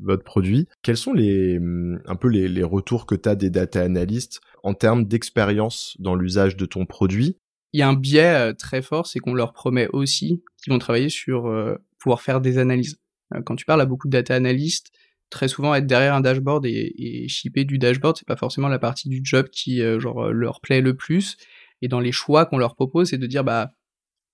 votre 0.01 0.25
produit, 0.25 0.67
quels 0.83 0.97
sont 0.97 1.13
les 1.13 1.59
mmh, 1.59 2.01
un 2.07 2.17
peu 2.17 2.29
les, 2.29 2.49
les 2.49 2.65
retours 2.65 3.05
que 3.05 3.15
tu 3.15 3.29
as 3.29 3.35
des 3.35 3.51
data 3.51 3.83
analysts 3.83 4.41
en 4.63 4.73
termes 4.73 5.05
d'expérience 5.05 5.95
dans 5.99 6.15
l'usage 6.15 6.57
de 6.57 6.65
ton 6.65 6.87
produit? 6.87 7.37
Il 7.73 7.81
y 7.81 7.83
a 7.83 7.89
un 7.89 7.95
biais 7.95 8.55
très 8.55 8.81
fort, 8.81 9.07
c'est 9.07 9.19
qu'on 9.19 9.35
leur 9.35 9.53
promet 9.53 9.89
aussi 9.93 10.43
qu'ils 10.63 10.73
vont 10.73 10.79
travailler 10.79 11.11
sur 11.11 11.53
pouvoir 11.99 12.23
faire 12.23 12.41
des 12.41 12.57
analyses. 12.57 12.97
quand 13.45 13.57
tu 13.57 13.67
parles 13.67 13.83
à 13.83 13.87
beaucoup 13.87 14.09
de 14.09 14.13
data 14.13 14.35
analystes, 14.35 14.91
très 15.31 15.49
souvent 15.49 15.75
être 15.75 15.87
derrière 15.87 16.15
un 16.15 16.21
dashboard 16.21 16.67
et, 16.67 16.95
et 16.97 17.29
shipper 17.29 17.65
du 17.65 17.79
dashboard, 17.79 18.17
c'est 18.17 18.27
pas 18.27 18.37
forcément 18.37 18.69
la 18.69 18.79
partie 18.79 19.09
du 19.09 19.21
job 19.23 19.49
qui 19.51 19.83
euh, 19.83 19.99
genre 20.01 20.33
leur 20.33 20.61
plaît 20.61 20.81
le 20.81 20.95
plus. 20.95 21.37
Et 21.83 21.89
dans 21.89 22.01
les 22.01 22.13
choix 22.13 22.47
qu'on 22.47 22.59
leur 22.59 22.75
propose, 22.75 23.11
c'est 23.11 23.19
de 23.19 23.27
dire 23.27 23.45
bah 23.45 23.73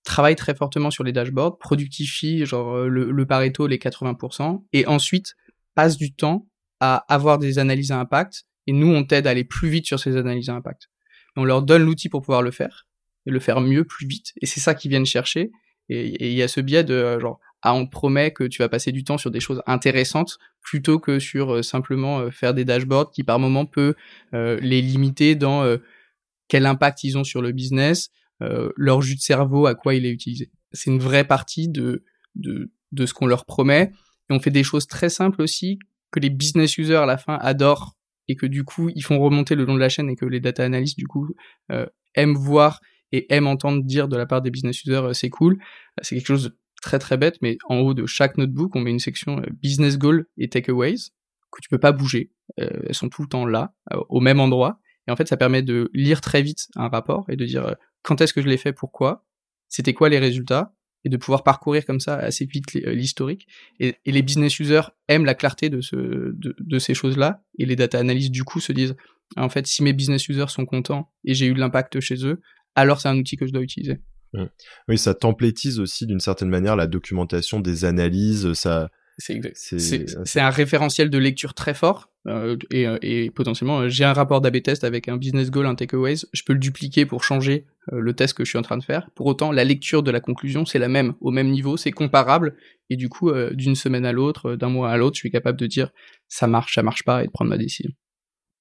travaille 0.03 0.35
très 0.35 0.53
fortement 0.53 0.91
sur 0.91 1.03
les 1.03 1.11
dashboards, 1.11 1.57
productifie 1.57 2.45
genre 2.45 2.75
euh, 2.75 2.87
le, 2.87 3.25
Pareto 3.25 3.67
les 3.67 3.77
80%, 3.77 4.63
et 4.73 4.85
ensuite 4.85 5.35
passe 5.75 5.97
du 5.97 6.13
temps 6.13 6.47
à 6.79 7.05
avoir 7.13 7.39
des 7.39 7.59
analyses 7.59 7.91
à 7.91 7.99
impact. 7.99 8.45
Et 8.67 8.73
nous, 8.73 8.87
on 8.87 9.03
t'aide 9.03 9.27
à 9.27 9.31
aller 9.31 9.43
plus 9.43 9.69
vite 9.69 9.85
sur 9.85 9.99
ces 9.99 10.15
analyses 10.15 10.49
à 10.49 10.55
impact. 10.55 10.89
on 11.35 11.43
leur 11.43 11.63
donne 11.63 11.83
l'outil 11.83 12.09
pour 12.09 12.21
pouvoir 12.21 12.41
le 12.41 12.51
faire 12.51 12.87
et 13.25 13.31
le 13.31 13.39
faire 13.39 13.61
mieux, 13.61 13.85
plus 13.85 14.07
vite. 14.07 14.33
Et 14.41 14.45
c'est 14.45 14.59
ça 14.59 14.75
qu'ils 14.75 14.89
viennent 14.89 15.05
chercher. 15.05 15.51
Et 15.89 16.29
il 16.29 16.33
y 16.33 16.41
a 16.41 16.47
ce 16.47 16.61
biais 16.61 16.83
de 16.83 16.93
euh, 16.93 17.19
genre 17.19 17.39
ah 17.63 17.73
on 17.73 17.87
promet 17.87 18.31
que 18.31 18.43
tu 18.43 18.61
vas 18.61 18.69
passer 18.69 18.91
du 18.91 19.03
temps 19.05 19.17
sur 19.17 19.31
des 19.31 19.39
choses 19.39 19.63
intéressantes 19.65 20.37
plutôt 20.61 20.99
que 20.99 21.17
sur 21.17 21.55
euh, 21.55 21.61
simplement 21.63 22.19
euh, 22.19 22.29
faire 22.29 22.53
des 22.53 22.65
dashboards 22.65 23.11
qui 23.11 23.23
par 23.23 23.39
moment 23.39 23.65
peut 23.65 23.95
euh, 24.33 24.59
les 24.61 24.81
limiter 24.81 25.35
dans 25.35 25.77
quel 26.49 26.65
impact 26.65 27.03
ils 27.03 27.17
ont 27.17 27.23
sur 27.23 27.41
le 27.41 27.51
business, 27.51 28.09
leur 28.75 29.01
jus 29.01 29.15
de 29.15 29.21
cerveau, 29.21 29.65
à 29.65 29.75
quoi 29.75 29.95
il 29.95 30.05
est 30.05 30.11
utilisé. 30.11 30.51
C'est 30.73 30.91
une 30.91 30.99
vraie 30.99 31.23
partie 31.23 31.69
de, 31.69 32.03
de, 32.35 32.71
de 32.91 33.05
ce 33.05 33.13
qu'on 33.13 33.25
leur 33.25 33.45
promet. 33.45 33.91
Et 34.29 34.33
on 34.33 34.39
fait 34.39 34.51
des 34.51 34.63
choses 34.63 34.85
très 34.85 35.09
simples 35.09 35.41
aussi 35.41 35.79
que 36.11 36.19
les 36.19 36.29
business 36.29 36.77
users 36.77 36.97
à 36.97 37.05
la 37.05 37.17
fin 37.17 37.37
adorent 37.37 37.95
et 38.27 38.35
que 38.35 38.45
du 38.45 38.65
coup 38.65 38.89
ils 38.93 39.01
font 39.01 39.19
remonter 39.19 39.55
le 39.55 39.63
long 39.63 39.73
de 39.73 39.79
la 39.79 39.89
chaîne 39.89 40.09
et 40.09 40.15
que 40.15 40.25
les 40.25 40.41
data 40.41 40.63
analysts 40.63 40.97
du 40.97 41.07
coup 41.07 41.29
aiment 42.15 42.35
voir 42.35 42.81
et 43.13 43.33
aiment 43.33 43.47
entendre 43.47 43.81
dire 43.83 44.09
de 44.09 44.17
la 44.17 44.25
part 44.25 44.41
des 44.41 44.51
business 44.51 44.83
users 44.83 45.13
c'est 45.13 45.29
cool. 45.29 45.57
C'est 46.01 46.15
quelque 46.15 46.27
chose 46.27 46.53
très 46.83 46.99
très 46.99 47.17
bête, 47.17 47.37
mais 47.41 47.57
en 47.69 47.77
haut 47.79 47.93
de 47.93 48.05
chaque 48.05 48.37
notebook, 48.37 48.75
on 48.75 48.81
met 48.81 48.91
une 48.91 48.99
section 48.99 49.39
euh, 49.39 49.45
business 49.61 49.97
goal 49.97 50.27
et 50.37 50.49
takeaways 50.49 51.11
que 51.51 51.61
tu 51.61 51.69
peux 51.69 51.79
pas 51.79 51.93
bouger. 51.93 52.31
Euh, 52.59 52.69
elles 52.87 52.93
sont 52.93 53.09
tout 53.09 53.21
le 53.21 53.27
temps 53.27 53.45
là, 53.45 53.73
euh, 53.93 53.99
au 54.09 54.19
même 54.19 54.39
endroit. 54.39 54.79
Et 55.07 55.11
en 55.11 55.15
fait, 55.15 55.27
ça 55.27 55.37
permet 55.37 55.61
de 55.61 55.89
lire 55.93 56.21
très 56.21 56.41
vite 56.41 56.67
un 56.75 56.89
rapport 56.89 57.25
et 57.29 57.35
de 57.35 57.45
dire 57.45 57.75
quand 58.03 58.21
est-ce 58.21 58.33
que 58.33 58.41
je 58.41 58.47
l'ai 58.47 58.57
fait, 58.57 58.73
pourquoi, 58.73 59.25
c'était 59.69 59.93
quoi 59.93 60.09
les 60.09 60.19
résultats, 60.19 60.75
et 61.05 61.09
de 61.09 61.17
pouvoir 61.17 61.43
parcourir 61.43 61.85
comme 61.85 61.99
ça 61.99 62.15
assez 62.15 62.45
vite 62.45 62.73
l'historique. 62.73 63.47
Et, 63.79 63.95
les 64.05 64.21
business 64.21 64.57
users 64.59 64.91
aiment 65.09 65.25
la 65.25 65.35
clarté 65.35 65.69
de, 65.69 65.81
ce, 65.81 65.95
de, 65.95 66.55
de 66.57 66.79
ces 66.79 66.93
choses-là, 66.93 67.43
et 67.59 67.65
les 67.65 67.75
data 67.75 67.99
analysts 67.99 68.31
du 68.31 68.43
coup 68.43 68.59
se 68.59 68.71
disent 68.71 68.95
en 69.35 69.49
fait, 69.49 69.67
si 69.67 69.83
mes 69.83 69.93
business 69.93 70.27
users 70.29 70.49
sont 70.49 70.65
contents 70.65 71.11
et 71.25 71.33
j'ai 71.33 71.47
eu 71.47 71.53
de 71.53 71.59
l'impact 71.59 71.99
chez 71.99 72.25
eux, 72.25 72.41
alors 72.75 73.01
c'est 73.01 73.09
un 73.09 73.17
outil 73.17 73.35
que 73.35 73.45
je 73.45 73.51
dois 73.51 73.61
utiliser. 73.61 73.99
Mmh. 74.33 74.45
Oui, 74.87 74.97
ça 74.97 75.13
templétise 75.13 75.79
aussi 75.79 76.05
d'une 76.05 76.19
certaine 76.19 76.49
manière 76.49 76.75
la 76.75 76.87
documentation 76.87 77.59
des 77.59 77.85
analyses. 77.85 78.53
Ça, 78.53 78.89
c'est 79.17 80.39
un 80.39 80.49
référentiel 80.49 81.09
de 81.09 81.17
lecture 81.17 81.53
très 81.53 81.73
fort 81.73 82.09
euh, 82.27 82.57
et, 82.71 82.87
euh, 82.87 82.97
et, 83.01 83.29
potentiellement 83.29 83.81
euh, 83.81 83.89
j'ai 83.89 84.05
un 84.05 84.13
rapport 84.13 84.41
d'AB 84.41 84.61
test 84.61 84.83
avec 84.83 85.07
un 85.07 85.17
business 85.17 85.51
goal, 85.51 85.65
un 85.65 85.75
takeaways, 85.75 86.25
je 86.31 86.43
peux 86.43 86.53
le 86.53 86.59
dupliquer 86.59 87.05
pour 87.05 87.23
changer 87.23 87.65
le 87.91 88.13
test 88.13 88.33
que 88.33 88.45
je 88.45 88.49
suis 88.49 88.57
en 88.57 88.61
train 88.61 88.77
de 88.77 88.83
faire. 88.83 89.09
Pour 89.11 89.25
autant, 89.25 89.51
la 89.51 89.65
lecture 89.65 90.03
de 90.03 90.11
la 90.11 90.21
conclusion 90.21 90.65
c'est 90.65 90.79
la 90.79 90.87
même, 90.87 91.13
au 91.19 91.31
même 91.31 91.49
niveau, 91.49 91.77
c'est 91.77 91.91
comparable 91.91 92.55
et 92.89 92.95
du 92.95 93.09
coup 93.09 93.31
d'une 93.51 93.75
semaine 93.75 94.05
à 94.05 94.13
l'autre, 94.13 94.55
d'un 94.55 94.69
mois 94.69 94.89
à 94.89 94.97
l'autre, 94.97 95.15
je 95.15 95.19
suis 95.19 95.31
capable 95.31 95.59
de 95.59 95.67
dire 95.67 95.91
ça 96.27 96.47
marche, 96.47 96.75
ça 96.75 96.83
marche 96.83 97.03
pas 97.03 97.23
et 97.23 97.27
de 97.27 97.31
prendre 97.31 97.49
ma 97.49 97.57
décision. 97.57 97.91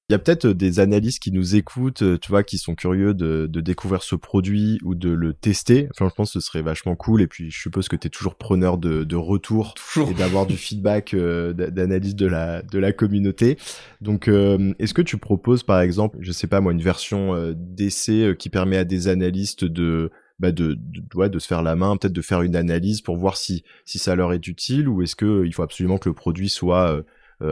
Il 0.08 0.12
y 0.12 0.16
a 0.16 0.18
peut-être 0.18 0.46
euh, 0.46 0.54
des 0.54 0.80
analystes 0.80 1.22
qui 1.22 1.30
nous 1.30 1.54
écoutent, 1.54 2.02
euh, 2.02 2.18
tu 2.18 2.28
vois, 2.28 2.42
qui 2.42 2.58
sont 2.58 2.74
curieux 2.74 3.14
de, 3.14 3.46
de, 3.48 3.60
découvrir 3.60 4.02
ce 4.02 4.16
produit 4.16 4.78
ou 4.82 4.94
de 4.94 5.08
le 5.08 5.32
tester. 5.32 5.88
Enfin, 5.92 6.08
je 6.10 6.14
pense 6.14 6.32
que 6.32 6.40
ce 6.40 6.46
serait 6.46 6.60
vachement 6.60 6.96
cool. 6.96 7.22
Et 7.22 7.28
puis, 7.28 7.50
je 7.50 7.58
suppose 7.58 7.88
que 7.88 7.94
tu 7.96 8.08
es 8.08 8.10
toujours 8.10 8.34
preneur 8.34 8.78
de, 8.78 9.04
de 9.04 9.16
retours 9.16 9.74
et 9.96 10.14
d'avoir 10.14 10.46
du 10.46 10.56
feedback 10.56 11.14
euh, 11.14 11.52
d'analyse 11.52 12.16
de 12.16 12.26
la, 12.26 12.62
de 12.62 12.78
la 12.78 12.92
communauté. 12.92 13.56
Donc, 14.00 14.28
est-ce 14.28 14.92
que 14.92 15.02
tu 15.02 15.18
proposes, 15.18 15.62
par 15.62 15.80
exemple, 15.80 16.18
je 16.20 16.32
sais 16.32 16.46
pas 16.46 16.60
moi, 16.60 16.72
une 16.72 16.82
version 16.82 17.54
d'essai 17.56 18.34
qui 18.38 18.50
permet 18.50 18.76
à 18.76 18.84
des 18.84 19.08
analystes 19.08 19.64
de 19.64 20.10
bah 20.38 20.50
de, 20.50 20.74
de, 20.74 21.28
de 21.28 21.38
se 21.38 21.46
faire 21.46 21.62
la 21.62 21.76
main, 21.76 21.96
peut-être 21.96 22.12
de 22.12 22.22
faire 22.22 22.42
une 22.42 22.56
analyse 22.56 23.00
pour 23.00 23.16
voir 23.16 23.36
si, 23.36 23.62
si 23.84 23.98
ça 23.98 24.16
leur 24.16 24.32
est 24.32 24.46
utile 24.48 24.88
ou 24.88 25.02
est-ce 25.02 25.14
qu'il 25.14 25.54
faut 25.54 25.62
absolument 25.62 25.98
que 25.98 26.08
le 26.08 26.14
produit 26.14 26.48
soit 26.48 27.02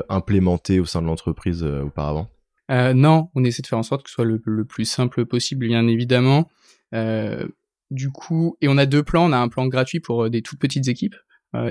implémenté 0.08 0.80
au 0.80 0.84
sein 0.84 1.00
de 1.00 1.06
l'entreprise 1.06 1.62
auparavant? 1.62 2.28
Euh, 2.70 2.94
Non, 2.94 3.28
on 3.34 3.44
essaie 3.44 3.62
de 3.62 3.66
faire 3.66 3.78
en 3.78 3.82
sorte 3.82 4.02
que 4.04 4.10
ce 4.10 4.14
soit 4.14 4.24
le, 4.24 4.64
plus 4.64 4.84
simple 4.84 5.26
possible, 5.26 5.66
bien 5.66 5.86
évidemment. 5.86 6.48
Euh, 6.94 7.46
du 7.90 8.10
coup, 8.10 8.56
et 8.60 8.68
on 8.68 8.78
a 8.78 8.86
deux 8.86 9.02
plans. 9.02 9.28
On 9.28 9.32
a 9.32 9.38
un 9.38 9.48
plan 9.48 9.66
gratuit 9.66 10.00
pour 10.00 10.24
euh, 10.24 10.30
des 10.30 10.42
toutes 10.42 10.60
petites 10.60 10.88
équipes 10.88 11.16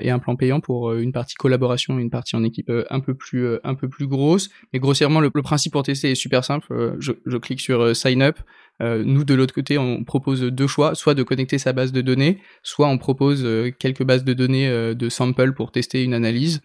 et 0.02 0.10
un 0.12 0.20
plan 0.20 0.36
payant 0.36 0.60
pour 0.60 0.92
une 0.92 1.14
partie 1.14 1.36
collaboration 1.36 1.98
et 1.98 2.02
une 2.02 2.10
partie 2.10 2.36
en 2.36 2.44
équipe 2.44 2.70
un 2.90 3.00
peu 3.00 3.14
plus 3.14 3.48
un 3.64 3.76
peu 3.76 3.88
plus 3.88 4.08
grosse. 4.08 4.50
Mais 4.74 4.80
grossièrement, 4.80 5.22
le, 5.22 5.30
principe 5.30 5.72
pour 5.72 5.84
tester 5.84 6.12
est 6.12 6.16
super 6.16 6.44
simple. 6.44 6.98
Je, 7.00 7.14
je, 7.26 7.38
clique 7.38 7.62
sur 7.62 7.96
Sign 7.96 8.22
Up. 8.22 8.40
nous 8.82 9.24
de 9.24 9.34
l'autre 9.34 9.54
côté, 9.54 9.78
on 9.78 10.04
propose 10.04 10.42
deux 10.42 10.68
choix 10.68 10.96
soit 10.96 11.14
de 11.14 11.24
connecter 11.24 11.58
sa 11.60 11.72
base 11.72 11.94
de 11.94 12.02
données, 12.02 12.42
soit 12.62 12.90
on 12.90 12.98
propose 12.98 13.48
quelques 13.80 14.04
bases 14.04 14.26
de 14.26 14.34
données 14.34 14.70
de 14.94 15.08
samples 15.08 15.54
pour 15.54 15.72
tester 15.72 16.04
une 16.04 16.14
analyse. 16.14 16.60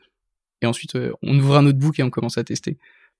Et 0.60 0.66
ensuite, 0.66 0.98
on 1.22 1.38
ouvre 1.38 1.58
un 1.58 1.62
notebook 1.62 2.00
et 2.00 2.02
on 2.02 2.10
commence 2.10 2.36
à 2.36 2.42
tester. 2.42 2.78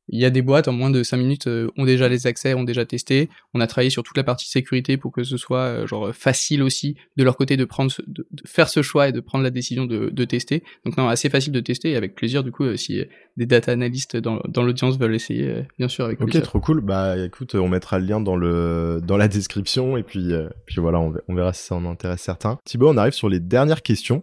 Il 0.09 0.21
y 0.21 0.25
a 0.25 0.31
des 0.31 0.43
boîtes 0.43 0.69
en 0.69 0.73
moins 0.73 0.91
de 0.91 1.03
5 1.03 1.17
minutes 1.17 1.47
euh, 1.47 1.69
ont 1.79 1.85
déjà 1.85 2.09
les 2.09 2.27
accès, 2.27 2.53
ont 2.55 2.65
déjà 2.65 2.85
testé. 2.85 3.31
On 3.55 3.61
a 3.61 3.67
travaillé 3.67 3.89
sur 3.89 4.03
toute 4.03 4.17
la 4.17 4.25
partie 4.25 4.49
sécurité 4.49 4.99
pour 4.99 5.13
que 5.13 5.25
ce 5.25 5.37
soit 5.39 5.61
euh, 5.61 5.87
genre 5.87 6.15
facile 6.15 6.63
aussi 6.63 6.97
de 7.17 7.25
leur 7.25 7.37
côté 7.37 7.57
de 7.57 7.65
prendre, 7.65 7.91
de, 8.07 8.27
faire 8.45 8.69
ce 8.69 8.83
choix 8.83 9.09
et 9.09 9.13
de 9.13 9.21
prendre 9.21 9.45
la 9.45 9.51
décision 9.51 9.87
de, 9.87 10.11
de, 10.11 10.25
tester. 10.25 10.63
Donc 10.85 10.99
non, 10.99 11.09
assez 11.09 11.31
facile 11.31 11.53
de 11.53 11.61
tester 11.61 11.93
et 11.93 11.97
avec 11.97 12.15
plaisir 12.15 12.45
du 12.45 12.53
coup 12.53 12.65
euh, 12.65 12.77
si 12.77 13.03
des 13.37 13.47
data 13.47 13.73
analystes 13.73 14.17
dans, 14.17 14.41
dans 14.47 14.63
l'audience 14.63 14.99
veulent 14.99 15.15
essayer, 15.15 15.65
bien 15.79 15.89
sûr 15.89 16.05
avec 16.05 16.21
Ok, 16.21 16.41
trop 16.43 16.61
cool. 16.61 16.83
Bah 16.83 17.17
écoute, 17.19 17.55
on 17.55 17.69
mettra 17.69 17.99
le 17.99 18.05
lien 18.05 18.21
dans 18.21 18.37
le 18.37 19.01
dans 19.03 19.17
la 19.17 19.29
description 19.29 19.97
et 19.97 20.03
puis 20.03 20.33
puis 20.67 20.81
voilà, 20.81 21.01
on, 21.01 21.15
on 21.29 21.35
verra 21.35 21.53
si 21.53 21.65
ça 21.65 21.75
en 21.77 21.85
intéresse 21.87 22.21
certains. 22.21 22.59
Thibaut, 22.65 22.91
on 22.91 22.97
arrive 22.97 23.15
sur 23.15 23.29
les 23.29 23.41
dernières 23.41 23.83
questions. 23.83 24.23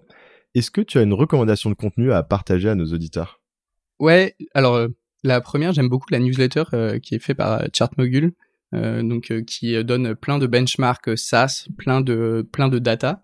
Est-ce 0.53 0.69
que 0.69 0.81
tu 0.81 0.99
as 0.99 1.01
une 1.01 1.13
recommandation 1.13 1.69
de 1.69 1.75
contenu 1.75 2.11
à 2.11 2.23
partager 2.23 2.69
à 2.69 2.75
nos 2.75 2.85
auditeurs? 2.85 3.39
Ouais, 3.99 4.35
alors 4.53 4.87
la 5.23 5.41
première, 5.41 5.73
j'aime 5.73 5.89
beaucoup 5.89 6.07
la 6.11 6.19
newsletter 6.19 6.63
euh, 6.73 6.99
qui 6.99 7.15
est 7.15 7.19
faite 7.19 7.37
par 7.37 7.61
euh, 7.61 7.65
Chartmogul, 7.73 8.33
euh, 8.73 9.03
donc 9.03 9.33
qui 9.45 9.83
donne 9.83 10.15
plein 10.15 10.39
de 10.39 10.47
benchmarks 10.47 11.17
SaaS, 11.17 11.67
plein 11.77 12.01
de 12.01 12.47
plein 12.51 12.69
de 12.69 12.79
data 12.79 13.21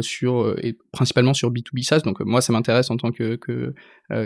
sur 0.00 0.56
et 0.64 0.78
principalement 0.90 1.34
sur 1.34 1.52
B2B 1.52 1.82
SaaS. 1.82 2.00
Donc 2.00 2.20
moi, 2.20 2.40
ça 2.40 2.52
m'intéresse 2.52 2.88
en 2.90 2.96
tant 2.96 3.10
que, 3.10 3.38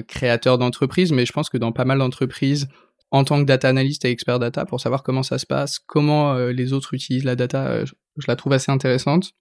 créateur 0.06 0.58
d'entreprise, 0.58 1.10
mais 1.10 1.26
je 1.26 1.32
pense 1.32 1.48
que 1.48 1.56
dans 1.56 1.72
pas 1.72 1.84
mal 1.84 1.98
d'entreprises, 1.98 2.68
en 3.10 3.24
tant 3.24 3.40
que 3.40 3.46
data 3.46 3.68
analyst 3.68 4.04
et 4.04 4.10
expert 4.10 4.38
data, 4.38 4.64
pour 4.64 4.80
savoir 4.80 5.02
comment 5.02 5.24
ça 5.24 5.38
se 5.38 5.46
passe, 5.46 5.80
comment 5.80 6.34
les 6.36 6.72
autres 6.72 6.94
utilisent 6.94 7.24
la 7.24 7.34
data, 7.34 7.84
je, 7.84 7.94
je, 8.18 8.26
la 8.28 8.36
trouve 8.36 8.52
assez 8.52 8.70
intéressante. 8.70 9.32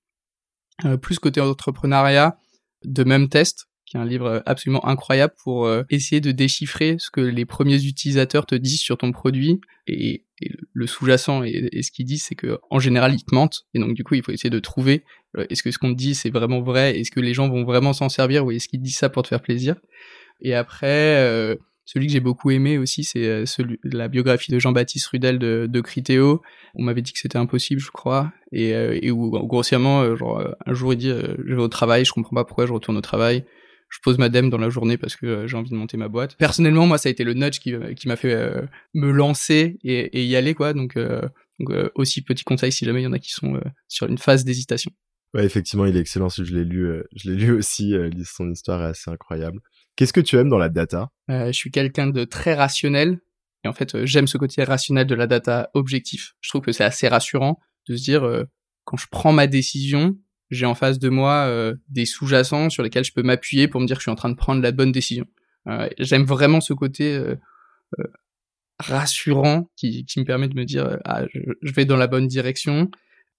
plus 1.01 1.19
côté 1.19 1.41
entrepreneuriat, 1.41 2.39
de 2.85 3.03
même 3.03 3.29
test, 3.29 3.68
qui 3.89 3.97
est 3.97 3.99
un 3.99 4.05
livre 4.05 4.43
absolument 4.45 4.85
incroyable 4.87 5.33
pour 5.43 5.65
euh, 5.65 5.83
essayer 5.89 6.21
de 6.21 6.31
déchiffrer 6.31 6.97
ce 6.99 7.09
que 7.09 7.21
les 7.21 7.45
premiers 7.45 7.83
utilisateurs 7.83 8.45
te 8.45 8.53
disent 8.53 8.81
sur 8.81 8.97
ton 8.97 9.11
produit. 9.11 9.59
Et, 9.87 10.25
le 10.71 10.87
sous-jacent 10.87 11.43
et, 11.43 11.81
ce 11.81 11.91
qu'ils 11.91 12.05
disent 12.05 12.23
c'est 12.23 12.35
que 12.35 12.59
en 12.69 12.79
général 12.79 13.13
ils 13.13 13.25
te 13.25 13.35
mentent. 13.35 13.65
Et 13.73 13.79
donc 13.79 13.93
du 13.93 14.05
coup 14.05 14.13
il 14.13 14.23
faut 14.23 14.31
essayer 14.31 14.49
de 14.49 14.59
trouver 14.59 15.03
euh, 15.37 15.45
est-ce 15.49 15.63
que 15.63 15.71
ce 15.71 15.77
qu'on 15.77 15.91
te 15.91 15.97
dit 15.97 16.15
c'est 16.15 16.29
vraiment 16.29 16.61
vrai? 16.61 16.97
Est-ce 16.97 17.11
que 17.11 17.19
les 17.19 17.33
gens 17.33 17.49
vont 17.49 17.65
vraiment 17.65 17.91
s'en 17.91 18.07
servir? 18.07 18.45
Ou 18.45 18.51
est-ce 18.51 18.69
qu'ils 18.69 18.81
disent 18.81 18.95
ça 18.95 19.09
pour 19.09 19.23
te 19.23 19.27
faire 19.27 19.41
plaisir? 19.41 19.75
Et 20.39 20.53
après 20.53 21.17
euh, 21.17 21.55
celui 21.83 22.07
que 22.07 22.13
j'ai 22.13 22.21
beaucoup 22.21 22.51
aimé 22.51 22.77
aussi, 22.77 23.03
c'est 23.03 23.45
celui, 23.45 23.79
la 23.83 24.07
biographie 24.07 24.51
de 24.51 24.59
Jean-Baptiste 24.59 25.07
Rudel 25.07 25.39
de, 25.39 25.67
de 25.67 25.81
Critéo. 25.81 26.41
On 26.75 26.83
m'avait 26.83 27.01
dit 27.01 27.11
que 27.11 27.19
c'était 27.19 27.39
impossible, 27.39 27.81
je 27.81 27.89
crois, 27.89 28.31
et, 28.51 28.69
et 28.69 29.09
où 29.09 29.31
grossièrement, 29.47 30.15
genre, 30.15 30.39
un 30.67 30.73
jour 30.75 30.93
il 30.93 30.97
dit, 30.97 31.09
je 31.09 31.55
vais 31.55 31.61
au 31.61 31.67
travail, 31.67 32.05
je 32.05 32.13
comprends 32.13 32.35
pas 32.35 32.45
pourquoi 32.45 32.67
je 32.67 32.73
retourne 32.73 32.95
au 32.95 33.01
travail 33.01 33.43
je 33.89 33.97
pose 34.03 34.17
ma 34.17 34.29
dème 34.29 34.49
dans 34.49 34.57
la 34.57 34.69
journée 34.69 34.97
parce 34.97 35.15
que 35.15 35.25
euh, 35.25 35.47
j'ai 35.47 35.57
envie 35.57 35.71
de 35.71 35.75
monter 35.75 35.97
ma 35.97 36.07
boîte. 36.07 36.35
Personnellement, 36.37 36.85
moi, 36.85 36.97
ça 36.97 37.09
a 37.09 37.11
été 37.11 37.23
le 37.23 37.33
nudge 37.33 37.59
qui, 37.59 37.73
qui 37.95 38.07
m'a 38.07 38.15
fait 38.15 38.33
euh, 38.33 38.61
me 38.93 39.11
lancer 39.11 39.79
et, 39.83 40.19
et, 40.19 40.25
y 40.25 40.35
aller, 40.35 40.53
quoi. 40.53 40.73
Donc, 40.73 40.95
euh, 40.95 41.21
donc 41.59 41.75
aussi 41.95 42.21
petit 42.21 42.43
conseil 42.43 42.71
si 42.71 42.85
jamais 42.85 43.01
il 43.01 43.05
y 43.05 43.07
en 43.07 43.13
a 43.13 43.19
qui 43.19 43.31
sont 43.31 43.59
sur 43.89 44.07
une 44.07 44.17
phase 44.17 44.45
d'hésitation. 44.45 44.91
Ouais, 45.33 45.43
effectivement, 45.43 45.85
il 45.85 45.97
est 45.97 45.99
excellent. 45.99 46.29
Si 46.29 46.45
je 46.45 46.55
l'ai 46.55 46.63
lu, 46.63 46.89
je 47.15 47.29
l'ai 47.29 47.35
lu 47.35 47.51
aussi. 47.51 47.93
son 48.23 48.49
histoire 48.49 48.81
est 48.81 48.91
assez 48.91 49.11
incroyable. 49.11 49.59
Qu'est-ce 49.97 50.13
que 50.13 50.21
tu 50.21 50.37
aimes 50.37 50.47
dans 50.47 50.57
la 50.57 50.69
data? 50.69 51.09
Je 51.27 51.51
suis 51.51 51.69
quelqu'un 51.69 52.07
de 52.07 52.23
très 52.23 52.53
rationnel. 52.53 53.19
Et 53.65 53.67
en 53.67 53.73
fait, 53.73 54.05
j'aime 54.05 54.25
ce 54.25 54.37
côté 54.37 54.63
rationnel 54.63 55.05
de 55.05 55.15
la 55.15 55.27
data 55.27 55.69
objectif. 55.73 56.35
Je 56.39 56.49
trouve 56.49 56.61
que 56.61 56.71
c'est 56.71 56.85
assez 56.85 57.09
rassurant 57.09 57.59
de 57.89 57.97
se 57.97 58.03
dire, 58.03 58.45
quand 58.85 58.95
je 58.95 59.07
prends 59.11 59.33
ma 59.33 59.45
décision, 59.45 60.17
j'ai 60.49 60.65
en 60.65 60.75
face 60.75 60.99
de 60.99 61.09
moi 61.09 61.45
euh, 61.47 61.75
des 61.89 62.05
sous-jacents 62.05 62.69
sur 62.69 62.83
lesquels 62.83 63.03
je 63.03 63.13
peux 63.13 63.23
m'appuyer 63.23 63.67
pour 63.67 63.81
me 63.81 63.85
dire 63.85 63.97
que 63.97 64.01
je 64.01 64.05
suis 64.05 64.11
en 64.11 64.15
train 64.15 64.29
de 64.29 64.35
prendre 64.35 64.61
la 64.61 64.71
bonne 64.71 64.91
décision. 64.91 65.25
Euh, 65.67 65.89
J'aime 65.97 66.23
vraiment 66.23 66.61
ce 66.61 66.73
côté 66.73 67.15
euh, 67.15 67.35
euh, 67.99 68.03
rassurant 68.79 69.69
qui, 69.75 70.05
qui, 70.05 70.19
me 70.19 70.25
permet 70.25 70.47
de 70.47 70.55
me 70.55 70.65
dire 70.65 70.99
ah 71.05 71.25
je, 71.33 71.71
vais 71.71 71.85
dans 71.85 71.97
la 71.97 72.07
bonne 72.07 72.27
direction. 72.27 72.89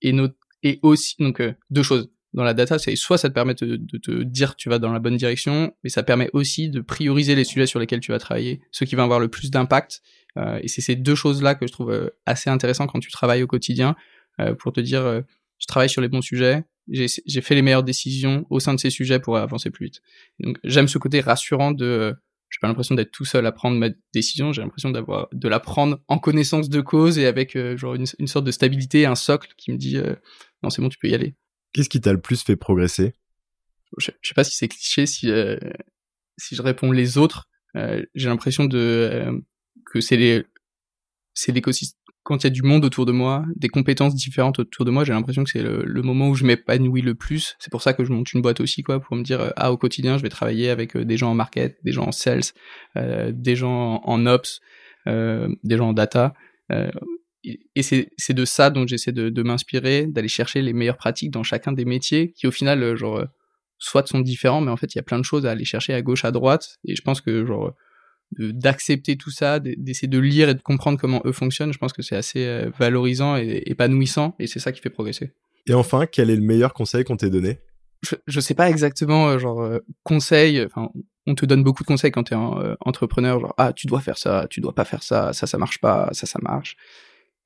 Et, 0.02 0.12
no 0.12 0.28
et 0.62 0.78
aussi 0.82 1.16
donc 1.18 1.42
deux 1.70 1.82
choses. 1.82 2.10
Dans 2.32 2.44
la 2.44 2.54
data 2.54 2.78
c'est 2.78 2.94
soit 2.94 3.18
ça 3.18 3.28
te 3.28 3.34
permet 3.34 3.54
de, 3.54 3.76
de, 3.76 3.98
te 3.98 4.22
dire 4.22 4.54
tu 4.54 4.68
vas 4.68 4.78
dans 4.78 4.92
la 4.92 5.00
bonne 5.00 5.16
direction 5.16 5.74
mais 5.82 5.90
ça 5.90 6.04
permet 6.04 6.30
aussi 6.32 6.70
de 6.70 6.80
prioriser 6.80 7.34
les 7.34 7.42
sujets 7.42 7.66
sur 7.66 7.80
lesquels 7.80 7.98
tu 7.98 8.12
vas 8.12 8.20
travailler 8.20 8.60
ceux 8.70 8.86
qui 8.86 8.94
vont 8.94 9.02
avoir 9.02 9.18
le 9.18 9.28
plus 9.28 9.50
d'impact. 9.50 10.02
Et 10.62 10.68
c'est 10.68 10.80
ces 10.80 10.94
deux 10.94 11.16
choses 11.16 11.42
là 11.42 11.56
que 11.56 11.66
je 11.66 11.72
trouve 11.72 12.12
assez 12.24 12.50
intéressant 12.50 12.86
quand 12.86 13.00
tu 13.00 13.10
travailles 13.10 13.42
au 13.42 13.48
quotidien 13.48 13.96
pour 14.58 14.72
te 14.72 14.80
dire 14.80 15.22
je 15.58 15.66
travaille 15.66 15.90
sur 15.90 16.02
les 16.02 16.08
bons 16.08 16.22
sujets 16.22 16.64
j'ai 16.90 17.40
fait 17.40 17.54
les 17.54 17.62
meilleures 17.62 17.84
décisions 17.84 18.46
au 18.50 18.60
sein 18.60 18.74
de 18.74 18.80
ces 18.80 18.90
sujets 18.90 19.20
pour 19.20 19.36
avancer 19.36 19.70
plus 19.70 19.86
vite. 19.86 20.02
donc 20.40 20.58
j'aime 20.64 20.88
ce 20.88 20.98
côté 20.98 21.20
rassurant 21.20 21.70
de 21.70 22.14
j'ai 22.50 22.58
pas 22.60 22.66
l'impression 22.66 22.96
d'être 22.96 23.12
tout 23.12 23.24
seul 23.24 23.46
à 23.46 23.52
prendre 23.52 23.78
ma 23.78 23.90
décision, 24.12 24.52
j'ai 24.52 24.60
l'impression 24.60 24.90
d'avoir 24.90 25.28
de 25.32 25.48
la 25.48 25.60
prendre 25.60 26.00
en 26.08 26.18
connaissance 26.18 26.68
de 26.68 26.80
cause 26.80 27.16
et 27.16 27.26
avec 27.26 27.54
euh, 27.54 27.76
genre 27.76 27.94
une, 27.94 28.06
une, 28.18 28.26
sorte 28.26 28.44
de 28.44 28.50
stabilité, 28.50 29.06
un 29.06 29.14
socle 29.14 29.54
qui 29.56 29.70
me 29.70 29.76
dit 29.76 29.96
euh, 29.96 30.16
non 30.64 30.70
c'est 30.70 30.82
bon 30.82 30.88
tu 30.88 30.98
peux 30.98 31.08
y 31.08 31.14
aller. 31.14 31.36
Qu'est-ce 31.72 31.88
qui 31.88 32.00
t'a 32.00 32.12
le 32.12 32.20
plus 32.20 32.42
fait 32.42 32.56
progresser? 32.56 33.14
Je, 33.98 34.10
je, 34.20 34.28
sais 34.28 34.34
pas 34.34 34.42
si 34.42 34.56
c'est 34.56 34.66
cliché 34.66 35.06
si 35.06 35.30
euh, 35.30 35.56
si 36.38 36.56
je 36.56 36.62
réponds 36.62 36.90
les 36.90 37.18
autres, 37.18 37.48
j'ai 37.74 38.28
l'impression 38.28 38.64
de 38.64 39.40
que 39.86 40.00
c'est 40.00 40.16
les 40.16 40.44
c'est 41.34 41.52
l'écosystème 41.52 41.99
quand 42.22 42.42
il 42.42 42.46
y 42.46 42.46
a 42.48 42.50
du 42.50 42.62
monde 42.62 42.84
autour 42.84 43.06
de 43.06 43.12
moi, 43.12 43.44
des 43.56 43.68
compétences 43.68 44.14
différentes 44.14 44.58
autour 44.58 44.84
de 44.84 44.90
moi, 44.90 45.04
j'ai 45.04 45.12
l'impression 45.12 45.42
que 45.42 45.50
c'est 45.50 45.62
le, 45.62 46.02
moment 46.02 46.28
où 46.28 46.34
je 46.34 46.44
m'épanouis 46.44 47.02
le 47.02 47.14
plus. 47.14 47.56
C'est 47.58 47.70
pour 47.70 47.82
ça 47.82 47.92
que 47.94 48.04
je 48.04 48.12
monte 48.12 48.32
une 48.32 48.42
boîte 48.42 48.60
aussi, 48.60 48.82
quoi, 48.82 49.00
pour 49.00 49.16
me 49.16 49.22
dire, 49.22 49.52
ah, 49.56 49.72
au 49.72 49.76
quotidien, 49.76 50.18
je 50.18 50.22
vais 50.22 50.28
travailler 50.28 50.70
avec 50.70 50.96
euh, 50.96 51.04
des 51.04 51.16
gens 51.16 51.30
en 51.30 51.34
market, 51.34 51.78
des 51.82 51.92
gens 51.92 52.06
en 52.06 52.12
sales, 52.12 52.42
euh, 52.96 53.32
des 53.34 53.56
gens 53.56 54.02
en 54.04 54.26
ops, 54.26 54.60
euh, 55.06 55.48
des 55.64 55.76
gens 55.76 55.88
en 55.88 55.92
data. 55.92 56.34
Euh, 56.70 56.90
et 57.74 57.82
c'est 57.82 58.34
de 58.34 58.44
ça 58.44 58.68
dont 58.68 58.86
j'essaie 58.86 59.12
de, 59.12 59.30
de 59.30 59.42
m'inspirer, 59.42 60.06
d'aller 60.06 60.28
chercher 60.28 60.60
les 60.60 60.74
meilleures 60.74 60.98
pratiques 60.98 61.30
dans 61.30 61.42
chacun 61.42 61.72
des 61.72 61.86
métiers, 61.86 62.32
qui 62.32 62.46
au 62.46 62.50
final, 62.50 62.82
euh, 62.82 62.96
genre, 62.96 63.24
soit 63.78 64.06
sont 64.06 64.20
différents, 64.20 64.60
mais 64.60 64.70
en 64.70 64.76
fait, 64.76 64.94
il 64.94 64.98
y 64.98 65.00
a 65.00 65.02
plein 65.02 65.18
de 65.18 65.24
choses 65.24 65.46
à 65.46 65.52
aller 65.52 65.64
chercher 65.64 65.94
à 65.94 66.02
gauche, 66.02 66.26
à 66.26 66.32
droite. 66.32 66.78
Et 66.84 66.94
je 66.94 67.02
pense 67.02 67.22
que, 67.22 67.46
genre, 67.46 67.72
d'accepter 68.38 69.16
tout 69.16 69.30
ça, 69.30 69.58
d'essayer 69.60 70.08
de 70.08 70.18
lire 70.18 70.48
et 70.48 70.54
de 70.54 70.62
comprendre 70.62 70.98
comment 70.98 71.20
eux 71.24 71.32
fonctionnent, 71.32 71.72
je 71.72 71.78
pense 71.78 71.92
que 71.92 72.02
c'est 72.02 72.16
assez 72.16 72.44
euh, 72.44 72.70
valorisant 72.78 73.36
et 73.36 73.62
épanouissant, 73.66 74.36
et 74.38 74.46
c'est 74.46 74.60
ça 74.60 74.72
qui 74.72 74.80
fait 74.80 74.90
progresser. 74.90 75.32
Et 75.66 75.74
enfin, 75.74 76.06
quel 76.06 76.30
est 76.30 76.36
le 76.36 76.42
meilleur 76.42 76.72
conseil 76.72 77.04
qu'on 77.04 77.16
t'ait 77.16 77.30
donné? 77.30 77.58
Je, 78.02 78.14
je 78.26 78.40
sais 78.40 78.54
pas 78.54 78.70
exactement, 78.70 79.28
euh, 79.28 79.38
genre, 79.38 79.62
euh, 79.62 79.78
conseil, 80.04 80.62
enfin, 80.64 80.90
on 81.26 81.34
te 81.34 81.44
donne 81.44 81.64
beaucoup 81.64 81.82
de 81.82 81.88
conseils 81.88 82.12
quand 82.12 82.24
t'es 82.24 82.34
un 82.34 82.76
entrepreneur, 82.80 83.40
genre, 83.40 83.54
ah, 83.58 83.72
tu 83.72 83.86
dois 83.86 84.00
faire 84.00 84.16
ça, 84.16 84.46
tu 84.48 84.60
dois 84.60 84.74
pas 84.74 84.84
faire 84.84 85.02
ça, 85.02 85.32
ça, 85.32 85.46
ça 85.46 85.58
marche 85.58 85.80
pas, 85.80 86.08
ça, 86.12 86.26
ça 86.26 86.38
marche. 86.40 86.76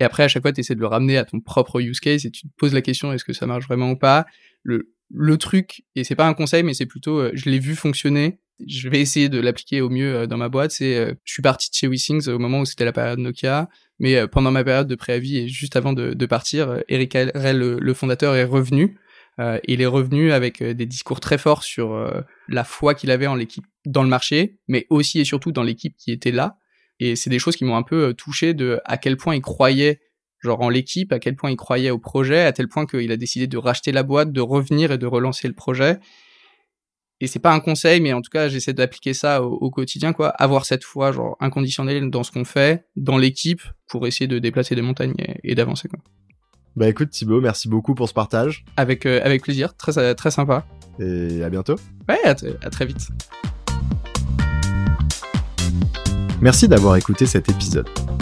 Et 0.01 0.05
après, 0.05 0.23
à 0.23 0.29
chaque 0.29 0.43
fois, 0.43 0.53
tu 0.53 0.61
essaies 0.61 0.75
de 0.75 0.81
le 0.81 0.87
ramener 0.87 1.17
à 1.17 1.25
ton 1.25 1.41
propre 1.41 1.81
use 1.81 2.01
case 2.01 2.25
et 2.27 2.31
tu 2.31 2.43
te 2.49 2.53
poses 2.57 2.73
la 2.73 2.83
question, 2.83 3.13
est-ce 3.13 3.25
que 3.25 3.33
ça 3.33 3.47
marche 3.47 3.67
vraiment 3.67 3.91
ou 3.91 3.97
pas? 3.97 4.27
Le, 4.63 4.93
le 5.11 5.39
truc, 5.39 5.85
et 5.97 6.05
c'est 6.05 6.15
pas 6.15 6.27
un 6.27 6.35
conseil, 6.35 6.63
mais 6.63 6.75
c'est 6.75 6.87
plutôt, 6.87 7.35
je 7.35 7.51
l'ai 7.51 7.59
vu 7.59 7.75
fonctionner, 7.75 8.39
je 8.67 8.89
vais 8.89 9.01
essayer 9.01 9.29
de 9.29 9.41
l'appliquer 9.41 9.81
au 9.81 9.91
mieux 9.91 10.15
euh, 10.15 10.27
dans 10.27 10.37
ma 10.37 10.49
boîte. 10.49 10.71
C'est, 10.71 10.97
euh, 10.97 11.15
je 11.25 11.33
suis 11.33 11.43
parti 11.43 11.71
de 11.71 11.75
chez 11.75 11.89
WeSings 11.89 12.29
au 12.29 12.39
moment 12.39 12.61
où 12.61 12.65
c'était 12.65 12.85
la 12.85 12.93
période 12.93 13.19
Nokia, 13.19 13.69
mais 13.99 14.17
euh, 14.17 14.27
pendant 14.27 14.51
ma 14.51 14.65
période 14.65 14.89
de 14.89 14.95
préavis 14.95 15.39
et 15.39 15.49
juste 15.49 15.77
avant 15.77 15.93
de, 15.93 16.15
de 16.15 16.27
partir, 16.27 16.83
Eric 16.89 17.15
Rell, 17.35 17.59
le, 17.59 17.95
fondateur, 17.95 18.35
est 18.37 18.45
revenu. 18.45 18.99
Euh, 19.41 19.59
il 19.67 19.83
est 19.83 19.87
revenu 19.87 20.33
avec 20.33 20.63
des 20.63 20.87
discours 20.87 21.21
très 21.21 21.39
forts 21.39 21.65
sur 21.65 22.13
la 22.49 22.65
foi 22.65 22.95
qu'il 22.95 23.11
avait 23.11 23.27
en 23.27 23.35
l'équipe 23.35 23.65
dans 23.85 24.03
le 24.03 24.09
marché, 24.09 24.59
mais 24.69 24.87
aussi 24.91 25.21
et 25.21 25.25
surtout 25.25 25.51
dans 25.51 25.65
l'équipe 25.65 25.97
qui 25.97 26.13
était 26.13 26.31
là. 26.31 26.59
Et 27.01 27.17
c'est 27.17 27.31
des 27.31 27.41
choses 27.41 27.57
qui 27.57 27.65
m'ont 27.65 27.77
un 27.77 27.83
peu 27.83 28.15
touché 28.15 28.55
de 28.55 28.81
à 28.85 28.97
quel 28.97 29.17
point 29.17 29.35
il 29.35 29.43
croyait 29.43 30.01
genre 30.45 30.61
en 30.61 30.69
l'équipe, 30.69 31.13
à 31.13 31.19
quel 31.19 31.35
point 31.35 31.51
il 31.51 31.57
croyait 31.57 31.91
au 31.91 31.99
projet, 31.99 32.43
à 32.43 32.53
tel 32.53 32.69
point 32.69 32.87
qu'il 32.87 33.11
a 33.11 33.17
décidé 33.17 33.47
de 33.47 33.57
racheter 33.57 33.93
la 33.93 34.03
boîte, 34.03 34.31
de 34.31 34.41
revenir 34.41 34.93
et 34.93 34.99
de 34.99 35.07
relancer 35.07 35.49
le 35.49 35.55
projet 35.55 35.99
et 37.21 37.27
c'est 37.27 37.39
pas 37.39 37.53
un 37.53 37.61
conseil, 37.61 38.01
mais 38.01 38.13
en 38.13 38.21
tout 38.21 38.31
cas, 38.31 38.49
j'essaie 38.49 38.73
d'appliquer 38.73 39.15
ça 39.15 39.43
au, 39.43 39.71
quotidien, 39.71 40.13
quoi. 40.13 40.29
Avoir 40.29 40.65
cette 40.65 40.85
foi, 40.85 41.13
genre, 41.13 41.37
inconditionnelle 41.41 42.11
dans 42.11 42.23
ce 42.23 42.33
qu'on 42.33 42.45
fait, 42.45 42.87
dans 42.97 43.17
l'équipe, 43.17 43.63
pour 43.89 44.07
essayer 44.07 44.27
de 44.27 44.39
déplacer 44.39 44.75
des 44.75 44.83
montagnes 44.83 45.15
et, 45.43 45.55
d'avancer, 45.55 45.89
quoi. 45.89 45.99
Bah 46.77 46.89
écoute 46.89 47.11
Thibaut, 47.11 47.41
merci 47.41 47.69
beaucoup 47.69 47.95
pour 47.95 48.09
ce 48.09 48.15
partage. 48.15 48.65
Avec, 48.77 49.07
euh, 49.07 49.21
avec 49.23 49.43
plaisir, 49.43 49.77
très, 49.77 50.15
très 50.17 50.31
sympa. 50.33 50.67
Et 50.99 51.45
à 51.45 51.49
bientôt. 51.49 51.77
Ouais, 52.09 52.19
à, 52.25 52.31
à 52.31 52.71
très 52.71 52.85
vite. 52.85 53.11
Merci 56.41 56.67
d'avoir 56.67 56.97
écouté 56.97 57.27
cet 57.27 57.49
épisode. 57.49 57.89